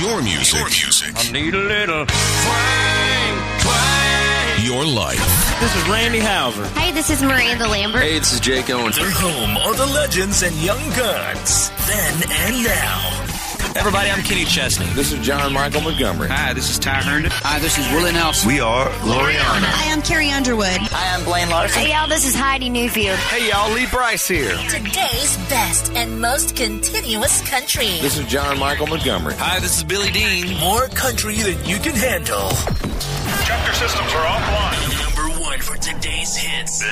Your 0.00 0.22
music. 0.22 0.58
Your 0.58 0.68
music. 0.70 1.12
I 1.14 1.30
need 1.30 1.52
a 1.52 1.58
little 1.58 2.06
twang, 2.06 3.60
twang. 3.60 4.64
Your 4.64 4.86
life. 4.86 5.60
This 5.60 5.76
is 5.76 5.88
Randy 5.90 6.20
Houser. 6.20 6.64
Hey, 6.68 6.90
this 6.90 7.10
is 7.10 7.22
Miranda 7.22 7.68
Lambert. 7.68 8.00
Hey, 8.00 8.18
this 8.18 8.32
is 8.32 8.40
Jake 8.40 8.70
Owens. 8.70 8.96
They're 8.96 9.10
home 9.10 9.58
of 9.58 9.76
the 9.76 9.84
legends 9.84 10.42
and 10.42 10.56
young 10.56 10.80
guns. 10.96 11.68
Then 11.86 12.14
and 12.30 12.64
now. 12.64 13.09
Everybody, 13.76 14.10
I'm 14.10 14.22
Kenny 14.24 14.44
Chesney. 14.44 14.86
This 14.94 15.12
is 15.12 15.24
John 15.24 15.52
Michael 15.52 15.80
Montgomery. 15.80 16.28
Hi, 16.28 16.52
this 16.52 16.70
is 16.70 16.78
Ty 16.78 17.02
Herndon. 17.02 17.30
Hi, 17.32 17.60
this 17.60 17.78
is 17.78 17.86
Willie 17.92 18.12
Nelson. 18.12 18.48
We 18.48 18.58
are 18.58 18.86
Gloriana. 18.86 19.38
Hi, 19.38 19.92
I'm 19.92 20.02
Carrie 20.02 20.30
Underwood. 20.30 20.66
Hi, 20.66 21.16
I'm 21.16 21.24
Blaine 21.24 21.48
Larson. 21.48 21.80
Hey, 21.80 21.92
y'all, 21.92 22.08
this 22.08 22.26
is 22.26 22.34
Heidi 22.34 22.68
Newfield. 22.68 23.14
Hey, 23.14 23.48
y'all, 23.48 23.72
Lee 23.72 23.86
Brice 23.86 24.26
here. 24.26 24.56
Today's 24.68 25.36
best 25.48 25.92
and 25.92 26.20
most 26.20 26.56
continuous 26.56 27.48
country. 27.48 27.86
This 28.00 28.18
is 28.18 28.26
John 28.26 28.58
Michael 28.58 28.88
Montgomery. 28.88 29.34
Hi, 29.38 29.60
this 29.60 29.78
is 29.78 29.84
Billy 29.84 30.10
Dean. 30.10 30.58
More 30.58 30.88
country 30.88 31.36
than 31.36 31.64
you 31.64 31.78
can 31.78 31.94
handle. 31.94 32.50
Check 33.46 33.64
your 33.64 33.74
systems 33.74 34.12
are 34.12 34.26
offline. 34.26 34.99
Number 35.60 35.74
for 35.74 35.82
today's 35.82 36.36
hits 36.36 36.82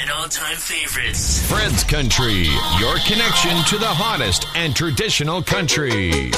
and 0.00 0.10
all-time 0.10 0.56
favorites. 0.56 1.48
Fred's 1.48 1.82
Country. 1.84 2.44
Your 2.78 2.96
connection 2.98 3.56
to 3.64 3.78
the 3.78 3.86
hottest 3.86 4.46
and 4.54 4.74
traditional 4.76 5.42
country. 5.42 6.30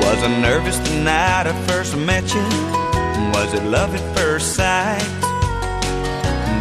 Was 0.00 0.22
I 0.22 0.40
nervous 0.40 0.78
the 0.78 1.02
night 1.02 1.46
I 1.46 1.66
first 1.66 1.96
met 1.96 2.32
you? 2.34 2.40
Was 3.32 3.52
it 3.52 3.64
love 3.64 3.94
at 3.94 4.16
first 4.16 4.54
sight? 4.54 5.23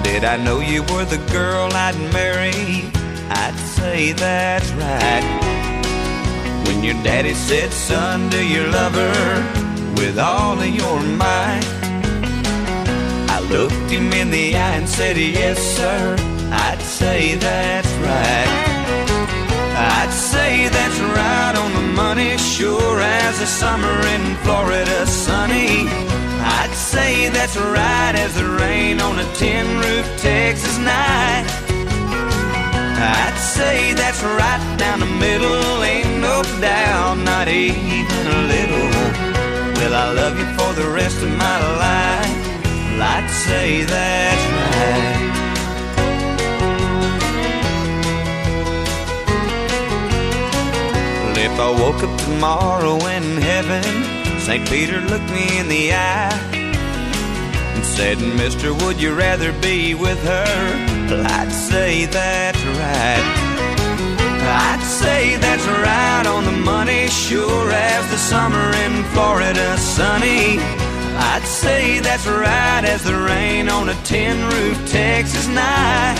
Did 0.04 0.26
I 0.26 0.38
know 0.38 0.60
you 0.60 0.84
were 0.84 1.06
the 1.06 1.22
girl 1.32 1.70
I'd 1.74 1.98
marry? 2.14 2.92
I'd 3.30 3.58
say 3.78 4.12
that's 4.12 4.70
right. 4.72 5.24
When 6.68 6.84
your 6.84 7.02
daddy 7.04 7.34
said, 7.34 7.72
son, 7.72 8.30
do 8.30 8.46
you 8.46 8.68
love 8.68 8.94
her 8.94 9.94
with 9.98 10.20
all 10.20 10.60
of 10.60 10.68
your 10.68 11.00
might? 11.02 11.64
I 13.36 13.40
looked 13.50 13.90
him 13.90 14.12
in 14.14 14.30
the 14.30 14.56
eye 14.56 14.76
and 14.76 14.88
said, 14.88 15.18
yes, 15.18 15.58
sir. 15.60 16.16
I'd 16.52 16.82
say 16.82 17.36
that's 17.36 17.92
right. 18.10 18.74
I'd 19.76 20.12
say 20.12 20.70
that's 20.70 21.00
right 21.00 21.56
on 21.58 21.74
the 21.74 21.88
money, 21.94 22.38
sure 22.38 23.00
as 23.00 23.40
the 23.40 23.48
summer 23.48 23.98
in 24.16 24.36
Florida 24.44 25.08
sunny. 25.08 25.88
I'd 26.60 26.76
say 26.76 27.30
that's 27.30 27.58
right 27.58 28.16
as 28.16 28.36
the 28.36 28.48
rain 28.64 29.02
on 29.02 29.20
a 29.20 29.28
tin 29.34 29.66
roof 29.84 30.06
Texas 30.18 30.78
night. 30.78 31.46
I'd 32.96 33.38
say 33.38 33.94
that's 33.94 34.22
right 34.24 34.64
down 34.78 35.00
the 35.00 35.12
middle, 35.26 35.84
ain't 35.84 36.22
no 36.22 36.44
doubt, 36.62 37.18
not 37.18 37.48
even 37.48 38.24
a 38.40 38.42
little. 38.54 38.90
Will 39.78 39.94
I 39.94 40.12
love 40.14 40.38
you 40.40 40.46
for 40.58 40.72
the 40.74 40.88
rest 40.90 41.22
of 41.22 41.30
my 41.46 41.58
life? 41.86 42.34
Well, 42.64 43.02
I'd 43.02 43.30
say 43.46 43.84
that's 43.84 44.46
right. 44.58 45.34
Well, 51.24 51.38
if 51.38 51.60
I 51.60 51.70
woke 51.82 52.04
up 52.08 52.16
tomorrow 52.22 52.96
in 53.08 53.42
heaven, 53.42 54.23
St. 54.44 54.68
Peter 54.68 55.00
looked 55.00 55.32
me 55.32 55.58
in 55.58 55.70
the 55.70 55.94
eye 55.94 56.38
and 56.54 57.86
said, 57.86 58.20
Mister, 58.20 58.74
would 58.74 59.02
you 59.02 59.14
rather 59.16 59.54
be 59.62 59.96
with 59.96 60.22
her? 60.22 60.46
Well, 61.10 61.26
I'd 61.26 61.50
say 61.50 62.06
that's 62.08 62.62
right. 62.66 63.24
I'd 64.44 64.84
say 64.84 65.38
that's 65.38 65.66
right 65.66 66.28
on 66.28 66.44
the 66.44 66.52
money, 66.52 67.08
sure 67.08 67.72
as 67.72 68.12
the 68.12 68.18
summer 68.18 68.70
in 68.84 69.06
Florida 69.14 69.78
sunny. 69.78 70.60
I'd 71.32 71.46
say 71.46 72.00
that's 72.00 72.28
right 72.28 72.84
as 72.84 73.02
the 73.06 73.16
rain 73.16 73.70
on 73.70 73.88
a 73.88 73.96
tin 74.04 74.38
roof 74.52 74.78
Texas 74.92 75.48
night. 75.48 76.18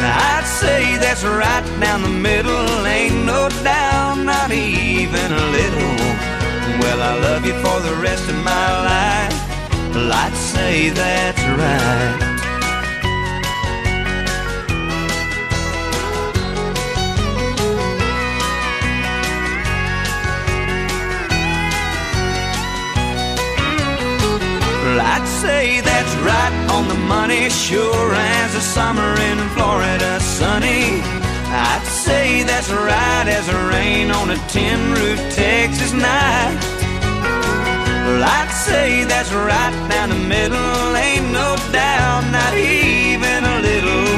I'd 0.00 0.46
say 0.46 0.96
that's 0.96 1.24
right 1.24 1.78
down 1.78 2.00
the 2.00 2.08
middle, 2.08 2.86
ain't 2.86 3.26
no 3.26 3.50
doubt, 3.62 4.14
not 4.24 4.50
even 4.50 5.30
a 5.30 5.46
little. 5.50 6.39
Well, 6.78 7.00
I 7.02 7.14
love 7.18 7.44
you 7.44 7.54
for 7.64 7.80
the 7.80 7.94
rest 8.00 8.28
of 8.28 8.36
my 8.36 8.66
life. 8.90 9.36
Well, 9.94 10.12
I'd 10.12 10.34
say 10.34 10.90
that's 10.90 11.42
right. 11.42 12.30
I'd 25.02 25.26
say 25.26 25.80
that's 25.80 26.14
right 26.16 26.70
on 26.70 26.88
the 26.88 26.94
money, 26.94 27.48
sure 27.50 28.14
as 28.14 28.54
the 28.54 28.60
summer 28.60 29.14
in 29.20 29.38
Florida 29.50 30.20
sunny. 30.20 31.19
I'd 31.52 31.84
say 31.84 32.44
that's 32.44 32.70
right 32.70 33.26
as 33.26 33.46
rain 33.74 34.10
on 34.12 34.30
a 34.30 34.38
tin 34.48 34.92
roof 34.94 35.18
Texas 35.34 35.92
night. 35.92 36.54
Well, 38.06 38.22
I'd 38.22 38.52
say 38.52 39.04
that's 39.04 39.32
right 39.32 39.74
down 39.90 40.10
the 40.10 40.22
middle, 40.36 40.96
ain't 40.96 41.32
no 41.32 41.56
doubt, 41.72 42.22
not 42.30 42.54
even 42.54 43.44
a 43.44 43.56
little. 43.66 44.10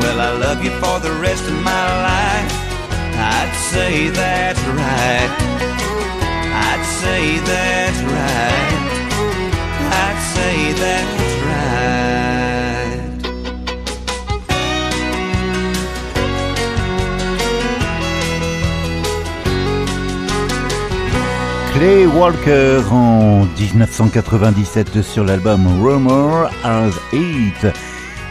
Well, 0.00 0.20
I 0.20 0.30
love 0.38 0.64
you 0.64 0.70
for 0.78 1.00
the 1.00 1.12
rest 1.20 1.44
of 1.44 1.58
my 1.62 1.86
life. 2.08 2.52
I'd 3.18 3.54
say 3.72 4.08
that's 4.10 4.62
right. 4.78 5.30
I'd 6.68 6.84
say 7.02 7.38
that's 7.50 8.00
right. 8.02 8.82
I'd 10.02 10.20
say 10.34 10.72
that's 10.78 11.21
Clay 21.82 22.06
Walker 22.06 22.80
en 22.92 23.44
1997 23.58 25.02
sur 25.02 25.24
l'album 25.24 25.66
Rumor 25.82 26.48
as 26.62 26.92
It. 27.12 27.66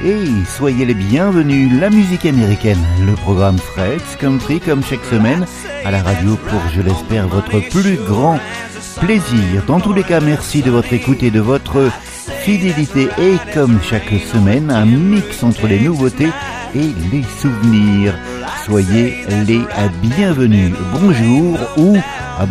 Et 0.05 0.23
soyez 0.45 0.85
les 0.85 0.93
bienvenus, 0.93 1.69
la 1.77 1.89
musique 1.89 2.25
américaine, 2.25 2.79
le 3.05 3.11
programme 3.11 3.57
Fred's 3.57 4.15
Country 4.17 4.61
comme 4.61 4.81
chaque 4.81 5.03
semaine 5.03 5.45
à 5.83 5.91
la 5.91 6.01
radio 6.01 6.37
pour, 6.37 6.61
je 6.73 6.79
l'espère, 6.79 7.27
votre 7.27 7.59
plus 7.69 7.97
grand 7.97 8.39
plaisir. 9.01 9.65
Dans 9.67 9.81
tous 9.81 9.91
les 9.91 10.03
cas, 10.03 10.21
merci 10.21 10.61
de 10.61 10.71
votre 10.71 10.93
écoute 10.93 11.21
et 11.21 11.29
de 11.29 11.41
votre 11.41 11.91
fidélité. 12.43 13.09
Et 13.19 13.35
comme 13.53 13.81
chaque 13.83 14.13
semaine, 14.31 14.71
un 14.71 14.85
mix 14.85 15.43
entre 15.43 15.67
les 15.67 15.81
nouveautés 15.81 16.31
et 16.73 16.89
les 17.11 17.23
souvenirs. 17.41 18.15
Soyez 18.65 19.25
les 19.47 19.61
bienvenus. 20.01 20.73
Bonjour 20.93 21.57
ou 21.77 21.97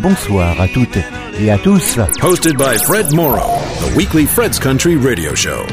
bonsoir 0.03 0.61
à 0.61 0.67
toutes 0.69 0.99
et 1.39 1.51
à 1.51 1.59
tous. 1.59 1.99
Hosted 2.23 2.57
by 2.57 2.77
Fred 2.85 3.13
Morrow, 3.15 3.61
the 3.81 3.95
weekly 3.97 4.27
Fred's 4.27 4.59
Country 4.59 4.97
radio 4.97 5.35
show. 5.35 5.67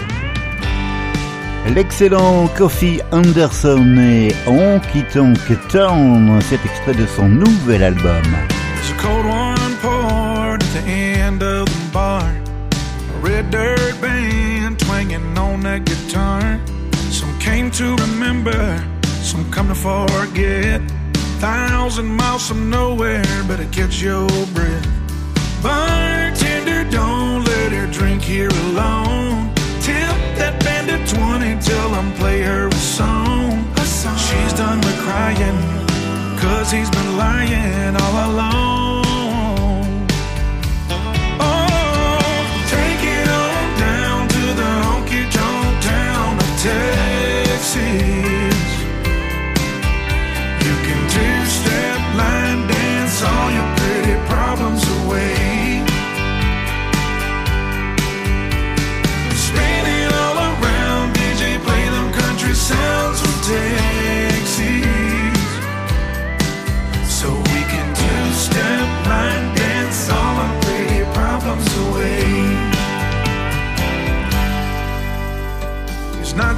L'excellent 1.74 2.48
Kofi 2.56 3.02
Anderson 3.12 3.98
et 3.98 4.34
On 4.48 4.80
Quitte 4.92 5.68
Town, 5.70 6.40
cet 6.42 6.64
extrait 6.66 6.94
de 6.94 7.06
son 7.08 7.28
nouvel 7.28 7.84
album. 7.84 8.24
There's 8.76 8.92
a 8.92 8.98
cold 9.02 9.26
one 9.26 9.76
poured 9.82 10.64
at 10.64 10.74
the 10.74 10.90
end 10.90 11.44
of 11.44 11.66
the 11.66 11.92
bar. 11.92 12.22
A 12.22 13.20
red 13.22 13.50
dirt 13.52 14.00
band 14.02 14.80
twanging 14.80 15.38
on 15.38 15.62
that 15.64 15.84
guitar. 15.84 16.60
Some 17.12 17.38
came 17.40 17.70
to 17.72 17.96
remember, 17.96 18.82
some 19.28 19.52
come 19.52 19.68
to 19.68 19.76
forget. 19.76 20.82
Thousand 21.42 22.08
miles 22.08 22.48
from 22.48 22.70
nowhere, 22.70 23.26
better 23.46 23.68
catch 23.74 24.02
your 24.02 24.28
breath. 24.56 24.88
Bartender, 25.62 26.90
don't 26.90 27.44
let 27.44 27.74
her 27.74 27.88
drink 27.92 28.22
here 28.22 28.48
alone. 28.68 29.54
Tip 29.82 30.16
that 30.40 30.56
bandit 30.64 31.06
20 31.10 31.60
till 31.62 31.90
I'm 31.94 32.14
play 32.14 32.42
her 32.44 32.70
a 32.70 32.74
song. 32.74 33.66
She's 34.26 34.54
done 34.54 34.80
with 34.80 34.98
crying, 35.00 35.60
cause 36.40 36.72
he's 36.72 36.90
been 36.90 37.18
lying 37.18 37.96
all 38.04 38.16
along. 38.30 40.08
Oh, 41.48 42.18
take 42.72 43.04
it 43.18 43.28
on 43.44 43.80
down 43.88 44.28
to 44.36 44.44
the 44.62 44.72
honky 44.86 45.24
tonk 45.36 45.84
town 45.84 46.38
of 46.38 46.52
Texas. 46.64 48.47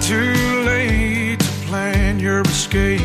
Too 0.10 0.64
late 0.66 1.40
to 1.40 1.52
plan 1.68 2.20
your 2.20 2.42
escape. 2.42 3.00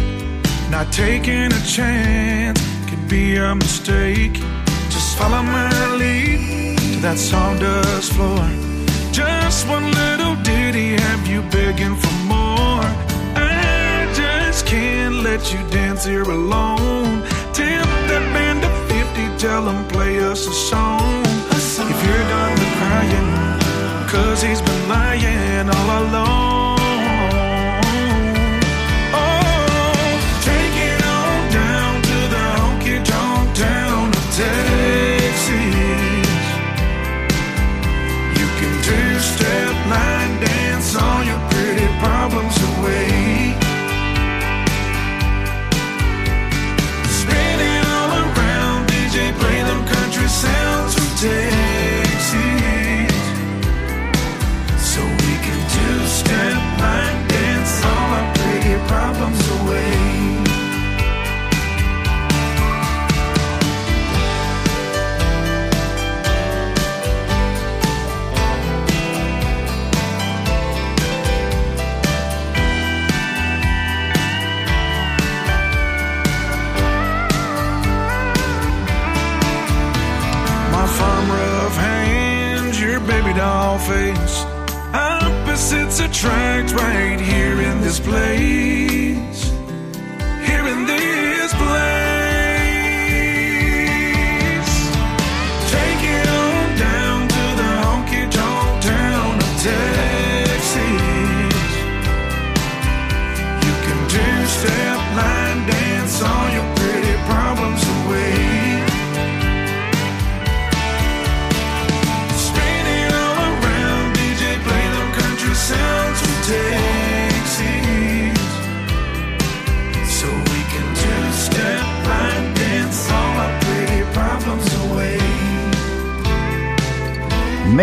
Not 0.71 0.91
taking 0.91 1.53
a 1.53 1.63
chance 1.67 2.59
can 2.89 3.07
be 3.09 3.37
a 3.37 3.55
mistake. 3.55 4.33
Just 4.89 5.19
follow 5.19 5.43
my 5.43 5.69
lead 5.97 6.79
to 6.79 7.01
that 7.05 7.19
sawdust 7.19 8.15
floor. 8.15 8.49
Just 9.13 9.69
one 9.69 9.85
little 9.93 10.35
ditty 10.49 10.97
have 10.97 11.27
you 11.27 11.43
begging 11.51 11.95
for 11.95 12.17
more. 12.25 12.89
I 13.37 14.11
just 14.17 14.65
can't 14.65 15.17
let 15.17 15.53
you 15.53 15.61
dance 15.69 16.07
here 16.07 16.23
alone. 16.23 17.21
Tip 17.53 17.85
that 18.09 18.25
band 18.33 18.63
to 18.63 18.71
50, 18.89 19.47
tell 19.47 19.63
them 19.67 19.87
play 19.89 20.21
us 20.21 20.47
a 20.47 20.55
song. 20.71 21.23
If 21.93 21.99
you're 22.07 22.27
done 22.35 22.53
with 22.61 22.73
crying, 22.81 23.31
cause 24.09 24.41
he's 24.41 24.63
been 24.63 24.89
lying 24.89 25.69
all 25.69 25.91
along. 26.03 26.54
Doll 83.75 83.87
face. 83.87 84.45
Opposites 84.95 86.01
attract 86.01 86.73
right 86.73 87.21
here 87.21 87.61
in 87.61 87.81
this 87.81 87.99
place. 88.01 89.51
Here 90.47 90.67
in 90.67 90.87
this 90.87 91.14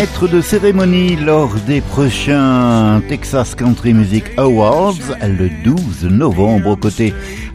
Maître 0.02 0.28
de 0.28 0.42
cérémonie 0.42 1.16
lors 1.16 1.54
des 1.68 1.80
prochains 1.80 3.04
Texas 3.08 3.54
Country 3.54 3.94
Music 3.94 4.24
Awards 4.36 4.96
le 5.22 5.48
12 5.64 6.06
novembre 6.06 6.72
aux 6.72 6.76
côtés 6.76 7.14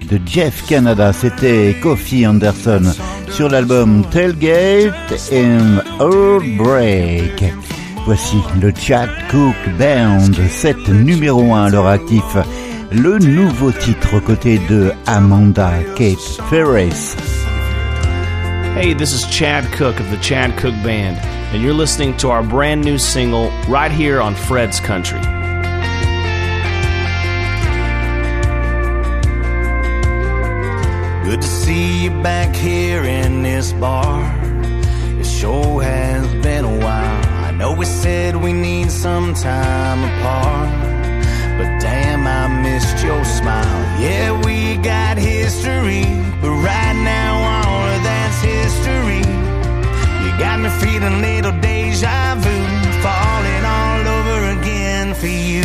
de 0.08 0.20
Jeff 0.24 0.64
Canada, 0.68 1.12
c'était 1.12 1.74
Kofi 1.82 2.24
Anderson 2.24 2.82
sur 3.30 3.48
l'album 3.48 4.04
Tailgate 4.12 4.94
and 5.32 5.80
Heartbreak. 5.98 7.52
Voici 8.04 8.36
le 8.62 8.72
Chad 8.80 9.10
Cook 9.28 9.56
Band, 9.76 10.32
7 10.48 10.88
numéro 10.90 11.52
1 11.52 11.64
à 11.64 11.68
leur 11.68 11.88
actif. 11.88 12.36
Le 12.92 13.18
nouveau 13.18 13.72
titre 13.72 14.18
aux 14.18 14.20
côtés 14.20 14.60
de 14.70 14.92
Amanda 15.06 15.72
Kate 15.96 16.40
Ferris. 16.48 17.16
Hey, 18.76 18.94
this 18.94 19.12
is 19.12 19.26
Chad 19.32 19.64
Cook 19.72 19.98
of 19.98 20.08
the 20.12 20.22
Chad 20.22 20.54
Cook 20.60 20.74
Band, 20.84 21.16
and 21.52 21.62
you're 21.62 21.74
listening 21.74 22.16
to 22.18 22.30
our 22.30 22.42
brand 22.42 22.84
new 22.84 22.98
single 22.98 23.50
right 23.68 23.92
here 23.92 24.20
on 24.20 24.34
Fred's 24.34 24.80
Country. 24.80 25.20
Good 31.24 31.42
to 31.42 31.48
see 31.48 32.04
you 32.04 32.10
back 32.22 32.54
here 32.54 33.04
in 33.04 33.42
this 33.42 33.72
bar. 33.72 34.22
It 35.18 35.26
sure 35.26 35.82
has 35.82 36.26
been 36.42 36.64
a 36.64 36.78
while. 36.78 37.26
I 37.44 37.50
know 37.50 37.74
we 37.74 37.84
said 37.84 38.36
we 38.36 38.52
need 38.52 38.90
some 38.90 39.34
time 39.34 40.04
apart. 40.04 40.86
But 41.58 41.80
damn, 41.80 42.26
I 42.26 42.62
missed 42.62 43.04
your 43.04 43.24
smile. 43.24 44.00
Yeah, 44.00 44.40
we 44.44 44.76
got 44.76 45.16
history. 45.16 46.04
But 46.40 46.50
right 46.50 46.96
now, 47.02 47.32
all 47.56 47.96
of 47.96 48.02
that's 48.02 48.42
history. 48.42 49.15
Got 50.38 50.60
me 50.60 50.68
feeling 50.68 51.22
little 51.22 51.56
deja 51.64 52.36
vu. 52.36 52.56
Falling 53.00 53.64
all 53.64 54.04
over 54.20 54.38
again 54.60 55.14
for 55.14 55.32
you. 55.32 55.64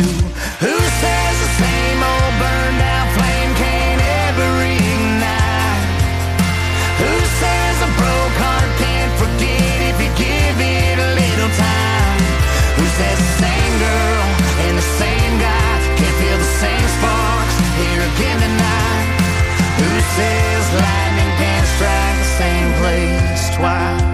Who 0.64 0.74
says 1.02 1.34
the 1.44 1.50
same 1.60 2.00
old 2.00 2.34
burned 2.40 2.80
out 2.80 3.08
flame 3.12 3.52
can't 3.60 4.00
ever 4.00 4.48
reignite? 4.64 5.92
Who 7.04 7.12
says 7.36 7.76
a 7.84 7.90
broke 8.00 8.36
heart 8.40 8.70
can't 8.80 9.12
forget 9.20 9.76
if 9.92 9.96
you 10.00 10.10
give 10.16 10.56
it 10.56 10.96
a 10.96 11.10
little 11.20 11.52
time? 11.52 12.20
Who 12.80 12.86
says 12.96 13.18
the 13.20 13.32
same 13.44 13.74
girl 13.76 14.24
and 14.64 14.74
the 14.80 14.88
same 14.96 15.32
guy 15.36 15.72
can't 16.00 16.16
feel 16.16 16.38
the 16.40 16.52
same 16.64 16.86
sparks 16.96 17.56
here 17.76 18.02
again 18.08 18.38
tonight? 18.40 19.04
Who 19.84 19.90
says 20.16 20.64
lightning 20.80 21.32
can't 21.36 21.68
strike 21.76 22.16
the 22.24 22.30
same 22.40 22.68
place 22.80 23.44
twice? 23.60 24.11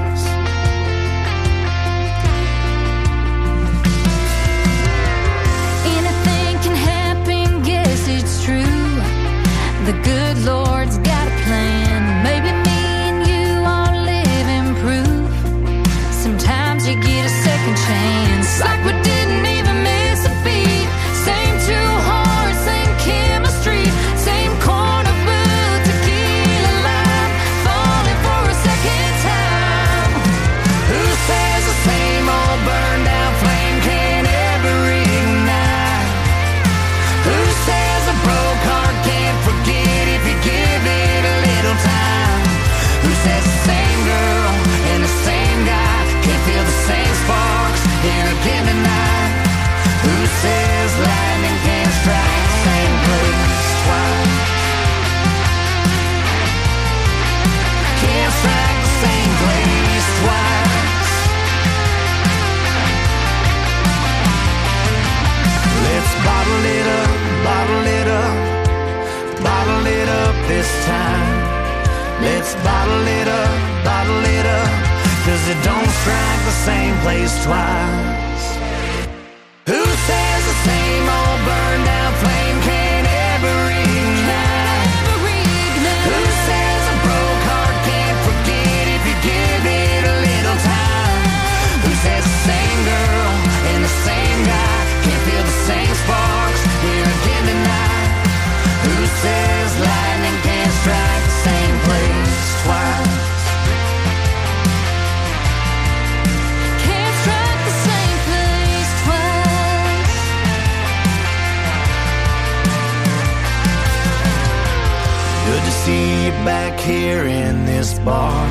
Here 116.89 117.27
in 117.27 117.67
this 117.67 117.99
bar. 118.01 118.47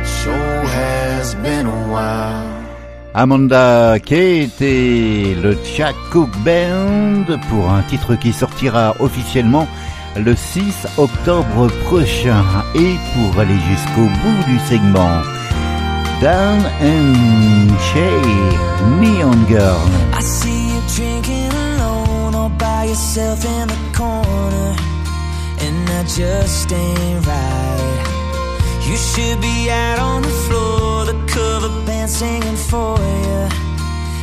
It 0.00 0.06
sure 0.06 0.64
has 0.80 1.34
been 1.46 1.66
a 1.66 1.80
while. 1.92 2.52
Amanda 3.14 3.98
Kate 4.04 4.60
et 4.60 5.34
le 5.42 5.56
Jack 5.76 5.94
Cook 6.10 6.30
Band 6.44 7.26
pour 7.48 7.70
un 7.70 7.82
titre 7.82 8.14
qui 8.16 8.32
sortira 8.32 8.94
officiellement 9.00 9.66
le 10.16 10.34
6 10.34 10.86
octobre 10.96 11.68
prochain. 11.84 12.44
Et 12.74 12.94
pour 13.12 13.40
aller 13.40 13.60
jusqu'au 13.70 14.08
bout 14.22 14.42
du 14.50 14.58
segment, 14.70 15.22
Dan 16.20 16.60
and 16.80 17.70
Shay, 17.88 18.22
Neon 19.00 19.40
Girl. 19.48 19.82
I 20.12 20.20
see 20.20 20.68
you 20.70 20.80
drinking 20.96 21.50
alone 21.52 22.34
all 22.34 22.50
by 22.50 22.86
yourself 22.88 23.44
in 23.44 23.68
the 23.68 23.96
corner, 23.96 24.74
just 26.06 26.72
ain't 26.72 27.26
right. 27.26 28.04
You 28.86 28.96
should 28.96 29.40
be 29.40 29.70
out 29.70 29.98
on 29.98 30.22
the 30.22 30.34
floor, 30.46 31.04
the 31.06 31.16
cover 31.26 31.68
band 31.86 32.10
singing 32.10 32.56
for 32.56 32.98
you, 32.98 33.48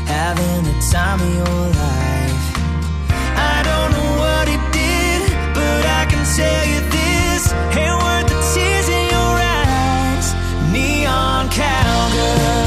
having 0.06 0.64
the 0.70 0.76
time 0.92 1.20
of 1.20 1.34
your 1.34 1.62
life. 1.84 2.46
I 3.54 3.64
don't 3.70 3.92
know 3.96 4.12
what 4.24 4.48
he 4.48 4.58
did, 4.72 5.22
but 5.58 5.84
I 6.00 6.06
can 6.12 6.24
tell 6.38 6.64
you 6.72 6.80
this 6.98 7.44
ain't 7.76 7.98
worth 8.04 8.28
the 8.32 8.40
tears 8.54 8.88
in 8.88 9.06
your 9.16 9.34
eyes. 9.66 10.28
Neon 10.72 11.50
cowgirl, 11.50 12.61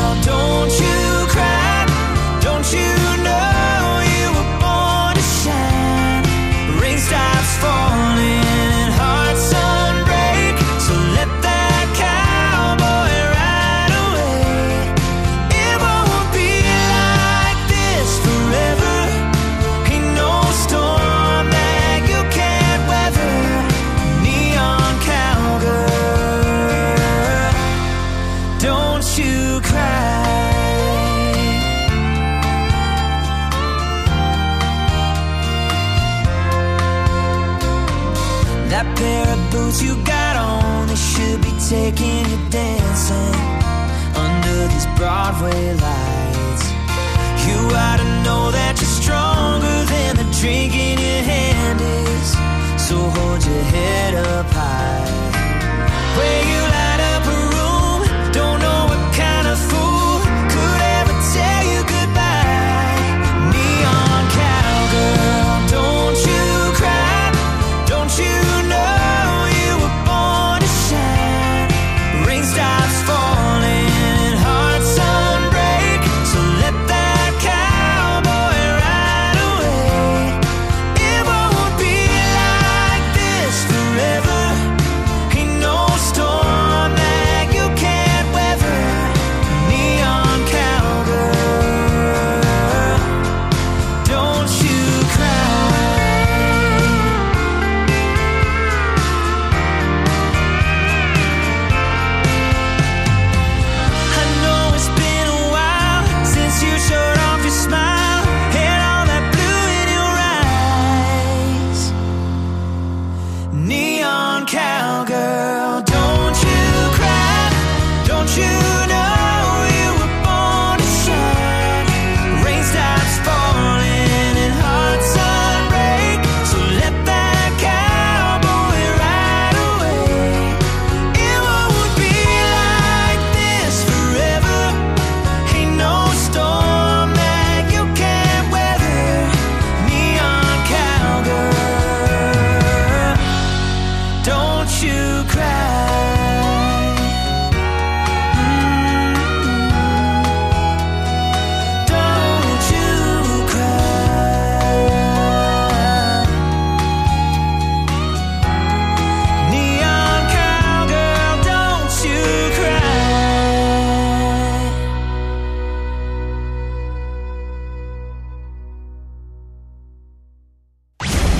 boots 39.74 39.82
you 39.82 39.96
got 40.04 40.36
on, 40.36 40.86
they 40.86 40.94
should 40.94 41.40
be 41.40 41.50
taking 41.68 42.24
you 42.30 42.50
dancing 42.50 43.34
under 44.14 44.68
these 44.68 44.86
Broadway 44.96 45.74
lights. 45.74 46.64
You 47.46 47.58
ought 47.74 47.98
to 47.98 48.08
know 48.24 48.50
that 48.50 48.76
you're 48.80 48.96
stronger 49.02 49.84
than 49.86 50.16
the 50.16 50.38
drink 50.40 50.74
in 50.74 50.98
your 50.98 51.22
hand 51.22 51.80
is. 51.80 52.30
So 52.88 52.96
hold 52.96 53.44
your 53.44 53.62
head 53.62 54.14
up 54.14 54.53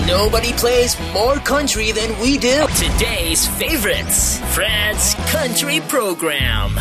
Nobody 0.06 0.52
plays 0.52 0.98
more 1.14 1.36
country 1.36 1.90
than 1.90 2.18
we 2.20 2.36
do. 2.36 2.66
Today's 2.76 3.46
favorites, 3.46 4.38
Fred's 4.52 5.14
Country 5.32 5.80
Program. 5.80 6.78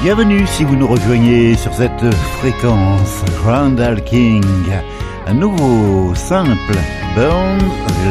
Bienvenue 0.00 0.46
si 0.46 0.62
vous 0.62 0.76
nous 0.76 0.86
rejoignez 0.86 1.56
sur 1.56 1.74
cette 1.74 2.14
fréquence 2.38 3.24
Randall 3.44 4.04
King. 4.04 4.44
Un 5.26 5.34
nouveau 5.34 6.14
simple, 6.14 6.78
Burn 7.16 7.58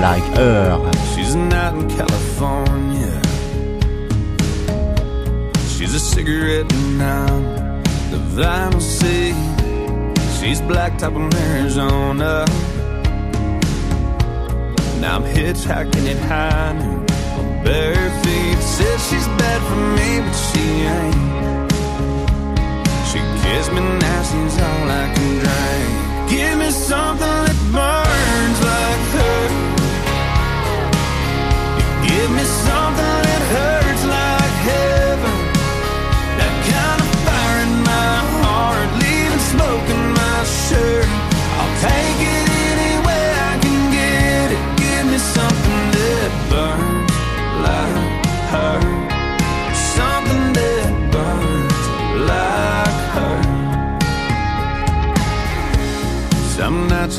Like 0.01 0.25
Her. 0.35 0.77
She's 1.15 1.35
a 1.35 1.37
night 1.37 1.75
in 1.75 1.87
California. 1.87 3.21
She's 5.69 5.95
a 5.95 5.99
cigarette 5.99 6.69
and 6.73 7.01
I'm 7.01 7.83
the 8.11 8.17
vinyl 8.35 8.81
sea. 8.81 9.33
She's 10.41 10.59
blacktop 10.59 11.15
in 11.15 11.33
Arizona. 11.33 12.45
Now 14.99 15.15
I'm 15.15 15.23
hitchhiking 15.23 16.07
at 16.13 16.19
high 16.27 16.73
noon 16.73 17.05
on 17.39 17.63
bare 17.63 18.09
feet. 18.21 18.59
Says 18.59 18.99
she's 19.09 19.27
bad 19.39 19.61
for 19.69 19.81
me, 19.97 20.09
but 20.25 20.37
she 20.47 20.65
ain't. 20.97 21.71
She 23.09 23.19
kissed 23.41 23.71
me 23.71 23.79
now, 23.79 24.21
she's 24.29 24.57
all 24.67 24.91
I 24.91 25.05
can 25.15 25.31
drink. 25.43 25.89
Give 26.29 26.55
me 26.59 26.69
something 26.71 27.39
that 27.47 27.59
burns 27.75 28.59
like 28.71 29.03
her. 29.15 29.39
Give 32.07 32.29
me 32.37 32.43
something 32.67 33.17
that 33.27 33.43
hurts 33.55 34.03
like 34.17 34.55
heaven. 34.67 35.37
That 36.39 36.53
kind 36.71 36.99
of 37.05 37.09
fire 37.23 37.59
in 37.67 37.73
my 37.87 38.15
heart, 38.43 38.89
leaving 38.99 39.43
smoke 39.53 39.87
in 39.95 40.03
my 40.11 40.39
shirt. 40.67 41.07
I'll 41.55 41.75
take 41.87 42.19
it 42.35 42.48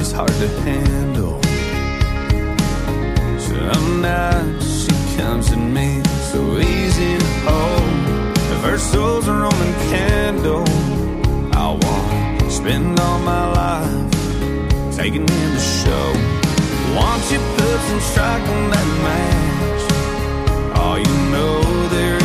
It's 0.01 0.13
hard 0.13 0.29
to 0.29 0.49
handle. 0.63 1.43
Some 3.39 4.01
nights 4.01 4.85
she 4.85 5.17
comes 5.19 5.51
to 5.51 5.57
me 5.57 6.03
so 6.33 6.59
easy 6.59 7.19
to 7.19 7.27
hold. 7.45 8.39
If 8.39 8.63
her 8.63 8.79
soul's 8.79 9.29
a 9.29 9.33
Roman 9.35 9.73
candle, 9.91 10.65
I 11.53 11.79
won't 11.83 12.51
spend 12.51 12.99
all 12.99 13.19
my 13.19 13.53
life 13.53 14.97
taking 14.97 15.29
in 15.29 15.55
the 15.55 15.61
show. 15.61 16.07
Won't 16.97 17.25
you 17.31 17.39
put 17.57 17.81
some 17.89 18.01
strike 18.01 18.49
on 18.49 18.71
that 18.71 18.87
man? 19.05 19.50
You 20.99 21.04
know 21.30 21.88
there 21.88 22.20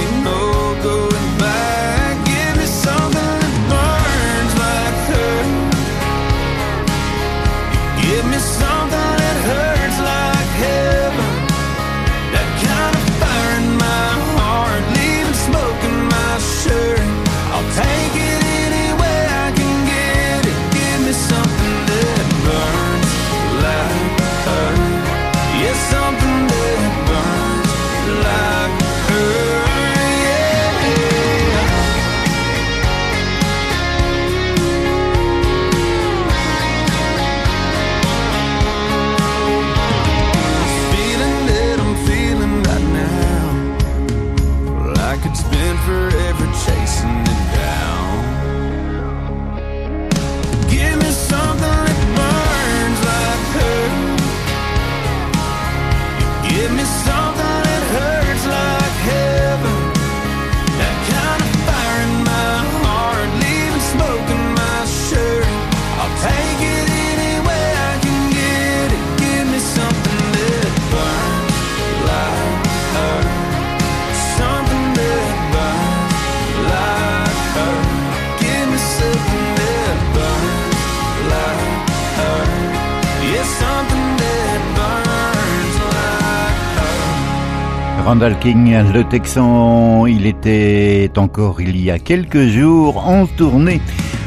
King, 88.34 88.76
le 88.92 89.04
Texan, 89.04 90.08
il 90.08 90.26
était 90.26 91.12
encore 91.16 91.62
il 91.62 91.80
y 91.80 91.92
a 91.92 92.00
quelques 92.00 92.48
jours 92.48 93.08
en 93.08 93.28
tournée 93.28 93.80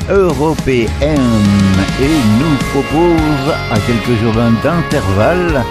européenne 0.09 0.89
et 2.01 2.17
nous 2.39 2.57
propose 2.71 3.55
à 3.73 3.79
quelques 3.81 4.21
jours 4.21 4.35
d'intervalle 4.63 5.65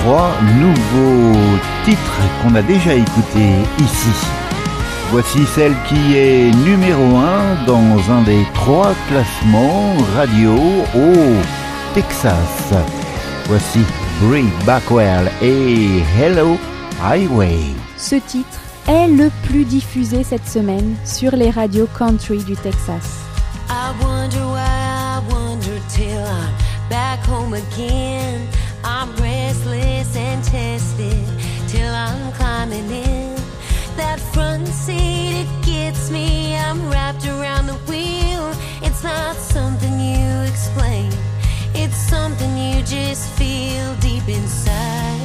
trois 0.00 0.30
nouveaux 0.58 1.38
titres 1.84 2.22
qu'on 2.42 2.54
a 2.54 2.62
déjà 2.62 2.94
écoutés 2.94 3.52
ici. 3.78 4.26
Voici 5.10 5.44
celle 5.44 5.74
qui 5.88 6.16
est 6.16 6.50
numéro 6.64 7.16
un 7.16 7.66
dans 7.66 8.10
un 8.10 8.22
des 8.22 8.46
trois 8.54 8.94
classements 9.08 9.94
radio 10.16 10.54
au 10.94 11.34
Texas. 11.92 12.72
Voici 13.46 13.80
Brie 14.22 14.48
Backwell 14.64 15.30
et 15.42 16.02
Hello 16.18 16.56
Highway. 17.04 17.58
Ce 17.98 18.14
titre 18.14 18.60
est 18.86 19.08
le 19.08 19.28
plus 19.48 19.64
diffusé 19.64 20.22
cette 20.22 20.46
semaine 20.46 20.94
sur 21.04 21.34
les 21.34 21.50
radios 21.50 21.88
country 21.98 22.38
du 22.44 22.54
Texas. 22.54 23.24
I 23.68 23.92
wonder 24.00 24.38
why 24.46 24.60
I 24.60 25.20
wonder 25.28 25.80
till 25.88 26.24
I'm 26.24 26.54
back 26.88 27.18
home 27.26 27.54
again. 27.54 28.46
I'm 28.84 29.08
restless 29.16 30.16
and 30.16 30.44
tested 30.44 31.26
till 31.66 31.92
I'm 31.92 32.30
climbing 32.38 32.88
in. 32.88 33.34
That 33.96 34.20
front 34.32 34.68
seat, 34.68 35.40
it 35.42 35.66
gets 35.66 36.08
me. 36.08 36.56
I'm 36.56 36.88
wrapped 36.88 37.26
around 37.26 37.66
the 37.66 37.78
wheel. 37.90 38.52
It's 38.80 39.02
not 39.02 39.34
something 39.34 39.98
you 39.98 40.48
explain, 40.48 41.10
it's 41.74 41.96
something 41.96 42.56
you 42.56 42.80
just 42.84 43.28
feel 43.30 43.92
deep 43.96 44.28
inside. 44.28 45.21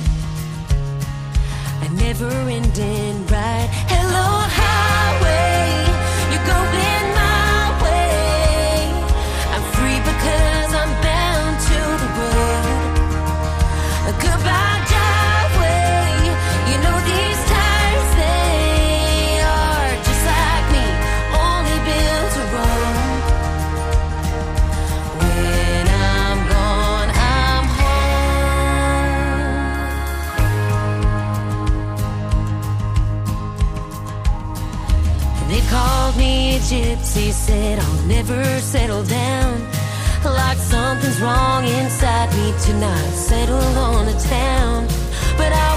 Never 2.07 2.31
ending 2.49 3.27
ride. 3.27 3.67
Hello, 3.89 4.27
highway. 4.55 5.56
Said 37.47 37.79
I'll 37.79 38.03
never 38.07 38.43
settle 38.59 39.03
down. 39.03 39.53
Like 40.25 40.57
something's 40.57 41.21
wrong 41.21 41.63
inside 41.63 42.29
me 42.35 42.53
tonight. 42.67 43.11
settle 43.29 43.69
on 43.89 44.05
a 44.09 44.17
town. 44.19 44.85
But 45.37 45.51
I 45.53 45.76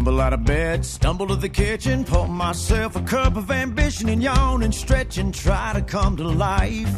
Tumble 0.00 0.22
out 0.22 0.32
of 0.32 0.46
bed, 0.46 0.82
stumble 0.86 1.26
to 1.26 1.36
the 1.36 1.50
kitchen, 1.50 2.04
pour 2.04 2.26
myself 2.26 2.96
a 2.96 3.02
cup 3.02 3.36
of 3.36 3.50
ambition 3.50 4.08
and 4.08 4.22
yawn 4.22 4.62
and 4.62 4.74
stretch 4.74 5.18
and 5.18 5.34
try 5.34 5.74
to 5.74 5.82
come 5.82 6.16
to 6.16 6.24
life. 6.24 6.88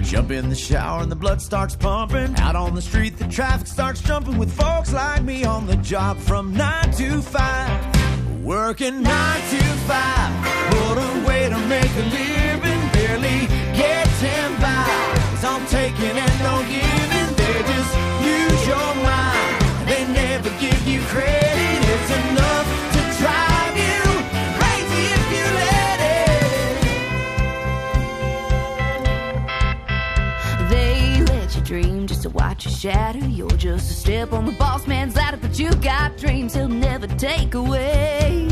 Jump 0.00 0.30
in 0.30 0.48
the 0.48 0.54
shower 0.54 1.02
and 1.02 1.12
the 1.12 1.16
blood 1.16 1.42
starts 1.42 1.76
pumping. 1.76 2.34
Out 2.38 2.56
on 2.56 2.74
the 2.74 2.80
street, 2.80 3.18
the 3.18 3.28
traffic 3.28 3.66
starts 3.66 4.00
jumping 4.00 4.38
with 4.38 4.50
folks 4.50 4.94
like 4.94 5.24
me 5.24 5.44
on 5.44 5.66
the 5.66 5.76
job 5.76 6.16
from 6.16 6.56
9 6.56 6.90
to 6.92 7.20
5. 7.20 8.42
Working 8.42 9.02
9 9.02 9.40
to 9.50 9.62
5. 9.62 10.74
What 10.74 10.96
a 10.96 11.26
way 11.28 11.50
to 11.50 11.58
make 11.68 11.92
a 11.96 12.06
living. 12.16 12.80
Barely 12.94 13.46
getting 13.76 14.56
by. 14.58 15.06
All 15.44 15.60
taking 15.66 16.16
and 16.16 16.38
no 16.40 16.62
giving. 16.62 17.36
They 17.36 17.62
just 17.62 17.92
use 18.24 18.66
your 18.66 19.05
to 32.26 32.36
watch 32.36 32.64
you 32.64 32.72
shatter. 32.72 33.24
You're 33.28 33.48
just 33.50 33.90
a 33.90 33.94
step 33.94 34.32
on 34.32 34.46
the 34.46 34.52
boss 34.52 34.86
man's 34.86 35.14
ladder, 35.14 35.36
but 35.36 35.58
you 35.58 35.70
got 35.76 36.16
dreams 36.16 36.54
he'll 36.54 36.68
never 36.68 37.06
take 37.06 37.54
away. 37.54 38.48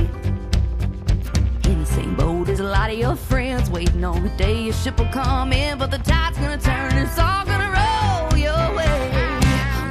In 1.65 1.81
the 1.81 1.87
same 1.87 2.15
boat 2.15 2.49
as 2.49 2.61
a 2.61 2.65
lot 2.65 2.93
of 2.93 2.99
your 2.99 3.17
friends, 3.17 3.71
waiting 3.71 4.05
on 4.05 4.23
the 4.23 4.29
day 4.31 4.63
your 4.63 4.73
ship 4.73 4.99
will 4.99 5.09
come 5.09 5.53
in, 5.53 5.79
but 5.79 5.91
the 5.91 5.99
tide's 5.99 6.39
gonna 6.39 6.59
turn 6.59 6.93
and 6.93 7.09
it's 7.09 7.19
all 7.19 7.45
gonna 7.45 7.71
roll 7.81 8.39
your 8.39 8.65
way. 8.77 8.99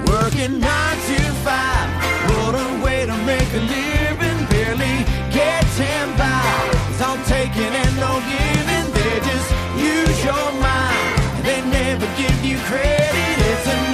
Working 0.07 0.59
nine 0.59 0.97
to 1.07 1.19
five, 1.43 1.89
what 2.29 2.55
a 2.55 2.85
way 2.85 3.05
to 3.05 3.17
make 3.25 3.51
a 3.53 3.63
living. 3.73 4.39
Barely 4.51 4.95
getting 5.35 6.09
by. 6.15 6.39
It's 6.89 7.01
all 7.01 7.17
taking 7.25 7.73
and 7.83 7.95
no 7.97 8.11
giving. 8.31 8.85
They 8.95 9.19
just 9.29 9.49
use 9.77 10.23
your 10.23 10.52
never 12.03 12.17
give 12.17 12.45
you 12.45 12.57
credit. 12.57 13.92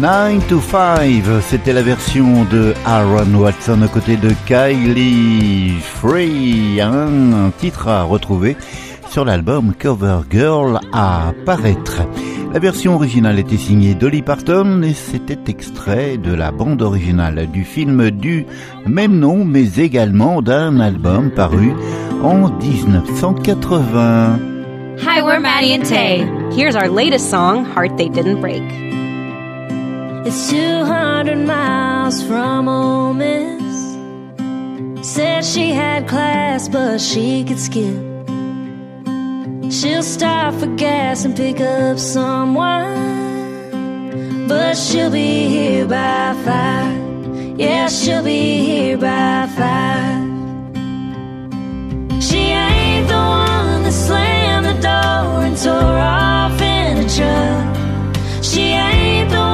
9 0.00 0.46
to 0.48 0.60
5, 0.60 1.22
c'était 1.40 1.72
la 1.72 1.80
version 1.80 2.44
de 2.50 2.74
Aaron 2.84 3.34
Watson 3.34 3.80
aux 3.82 3.88
côtés 3.88 4.16
de 4.16 4.30
Kylie 4.46 5.72
Free, 5.80 6.80
un 6.82 7.50
titre 7.58 7.88
à 7.88 8.02
retrouver 8.02 8.58
sur 9.08 9.24
l'album 9.24 9.72
Cover 9.78 10.18
Girl 10.30 10.80
à 10.92 11.32
paraître. 11.46 12.02
La 12.52 12.58
version 12.58 12.94
originale 12.94 13.38
était 13.38 13.56
signée 13.56 13.94
Dolly 13.94 14.20
Parton 14.20 14.82
et 14.82 14.92
c'était 14.92 15.50
extrait 15.50 16.18
de 16.18 16.34
la 16.34 16.52
bande 16.52 16.82
originale 16.82 17.46
du 17.50 17.64
film 17.64 18.10
du 18.10 18.44
même 18.86 19.18
nom 19.18 19.46
mais 19.46 19.76
également 19.78 20.42
d'un 20.42 20.78
album 20.78 21.30
paru 21.30 21.72
en 22.22 22.50
1980. 22.50 24.38
Hi, 24.98 25.22
we're 25.22 25.40
Maddie 25.40 25.74
and 25.74 25.84
Tay. 25.84 26.26
Here's 26.54 26.76
our 26.76 26.88
latest 26.88 27.30
song, 27.30 27.64
Heart 27.64 27.96
They 27.96 28.10
Didn't 28.10 28.40
Break. 28.42 28.85
It's 30.28 30.50
200 30.50 31.38
miles 31.38 32.20
from 32.24 32.68
Ole 32.68 33.14
Miss. 33.14 33.62
Said 35.06 35.44
she 35.44 35.70
had 35.70 36.08
class, 36.08 36.68
but 36.68 37.00
she 37.00 37.44
could 37.44 37.60
skip. 37.60 37.94
She'll 39.70 40.02
stop 40.02 40.54
for 40.54 40.66
gas 40.74 41.24
and 41.24 41.36
pick 41.36 41.60
up 41.60 42.00
some 42.00 42.54
wine. 42.54 44.48
But 44.48 44.76
she'll 44.76 45.12
be 45.12 45.46
here 45.46 45.86
by 45.86 46.34
five. 46.44 46.98
Yeah, 47.56 47.86
she'll 47.86 48.24
be 48.24 48.64
here 48.66 48.98
by 48.98 49.46
five. 49.56 50.26
She 52.20 52.50
ain't 52.66 53.06
the 53.06 53.14
one 53.14 53.84
that 53.84 53.92
slammed 53.92 54.66
the 54.66 54.74
door 54.88 55.44
and 55.46 55.56
tore 55.56 55.98
off 56.18 56.60
in 56.60 56.98
a 56.98 57.08
truck. 57.16 57.76
She 58.42 58.72
ain't 58.72 59.30
the 59.30 59.45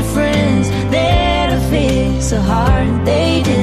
friends 0.00 0.70
there 0.90 1.50
to 1.50 1.60
fix 1.68 2.32
a 2.32 2.40
heart 2.40 3.04
they 3.04 3.42
didn't 3.42 3.61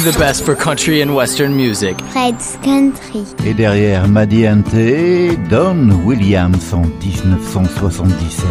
Only 0.00 0.12
the 0.12 0.18
best 0.18 0.46
for 0.46 0.54
country 0.54 1.02
and 1.02 1.14
western 1.14 1.54
music. 1.54 2.00
Fred's 2.12 2.56
Country. 2.62 3.26
Et 3.44 3.52
derrière 3.52 4.08
Madiante, 4.08 5.36
Don 5.50 5.90
Williams 6.06 6.72
en 6.72 6.84
1977. 7.02 8.48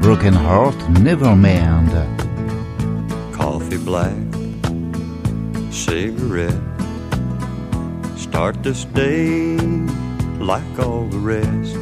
Broken 0.00 0.32
Heart 0.32 0.88
Never 1.00 1.36
Mend. 1.36 1.90
Coffee 3.32 3.76
Black 3.76 4.16
cigarette. 5.70 6.54
Start 8.16 8.62
this 8.62 8.86
day 8.94 9.58
like 10.40 10.78
all 10.78 11.06
the 11.08 11.18
rest. 11.18 11.76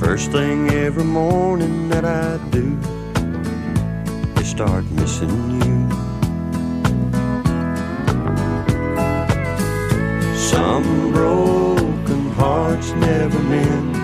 First 0.00 0.32
thing 0.32 0.70
every 0.70 1.04
morning 1.04 1.90
that 1.90 2.06
I 2.06 2.38
do 2.50 2.78
is 4.40 4.48
start 4.48 4.90
missing 4.92 5.60
you. 5.60 6.07
Some 10.50 11.12
broken 11.12 12.30
hearts 12.30 12.92
never 12.92 13.38
mend. 13.38 13.96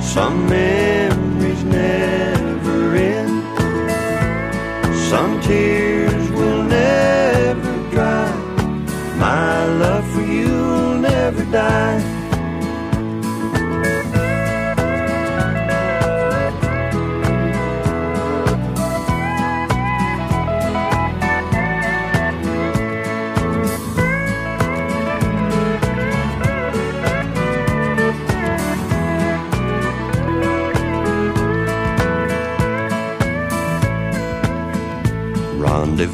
Some 0.00 0.48
memories 0.48 1.64
never 1.64 2.94
end. 2.94 3.42
Some 5.10 5.40
tears 5.40 6.30
will 6.30 6.62
never 6.62 7.90
dry. 7.90 8.30
My 9.18 9.66
love 9.66 10.08
for 10.12 10.22
you 10.22 10.52
will 10.52 10.98
never 10.98 11.44
die. 11.46 12.15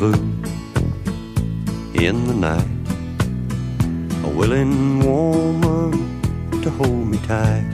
Rendezvous 0.03 0.33
in 1.95 2.27
the 2.27 2.35
night. 2.35 2.67
A 4.25 4.29
willing 4.29 5.01
woman 5.01 5.93
to 6.62 6.71
hold 6.71 7.09
me 7.09 7.19
tight. 7.19 7.71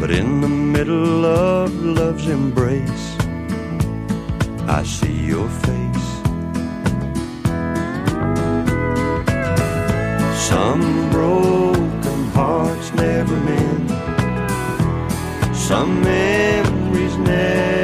But 0.00 0.10
in 0.10 0.40
the 0.40 0.48
middle 0.48 1.24
of 1.24 1.74
love's 1.82 2.28
embrace, 2.28 3.16
I 4.68 4.82
see 4.84 5.26
your 5.26 5.48
face. 5.48 6.10
Some 10.48 11.10
broken 11.10 12.28
hearts 12.34 12.92
never 12.92 13.36
mend. 13.36 13.90
Some 15.56 16.02
memories 16.02 17.16
never 17.16 17.75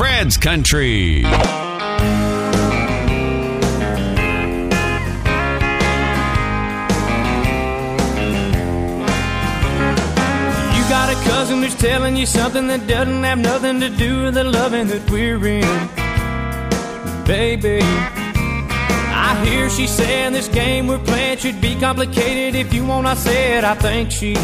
Fred's 0.00 0.38
Country. 0.38 1.18
You 1.18 1.24
got 10.88 11.10
a 11.10 11.16
cousin 11.28 11.62
who's 11.62 11.74
telling 11.74 12.16
you 12.16 12.24
something 12.24 12.66
that 12.68 12.86
doesn't 12.86 13.24
have 13.24 13.40
nothing 13.40 13.80
to 13.80 13.90
do 13.90 14.22
with 14.22 14.32
the 14.32 14.44
loving 14.44 14.86
that 14.86 15.10
we're 15.10 15.36
in. 15.46 15.88
Baby, 17.26 17.80
I 17.82 19.44
hear 19.44 19.68
she 19.68 19.86
saying 19.86 20.32
this 20.32 20.48
game 20.48 20.86
we're 20.86 20.98
playing 21.04 21.36
should 21.36 21.60
be 21.60 21.78
complicated. 21.78 22.54
If 22.54 22.72
you 22.72 22.86
want, 22.86 23.06
I 23.06 23.16
said 23.16 23.64
I 23.64 23.74
think 23.74 24.10
she's 24.10 24.38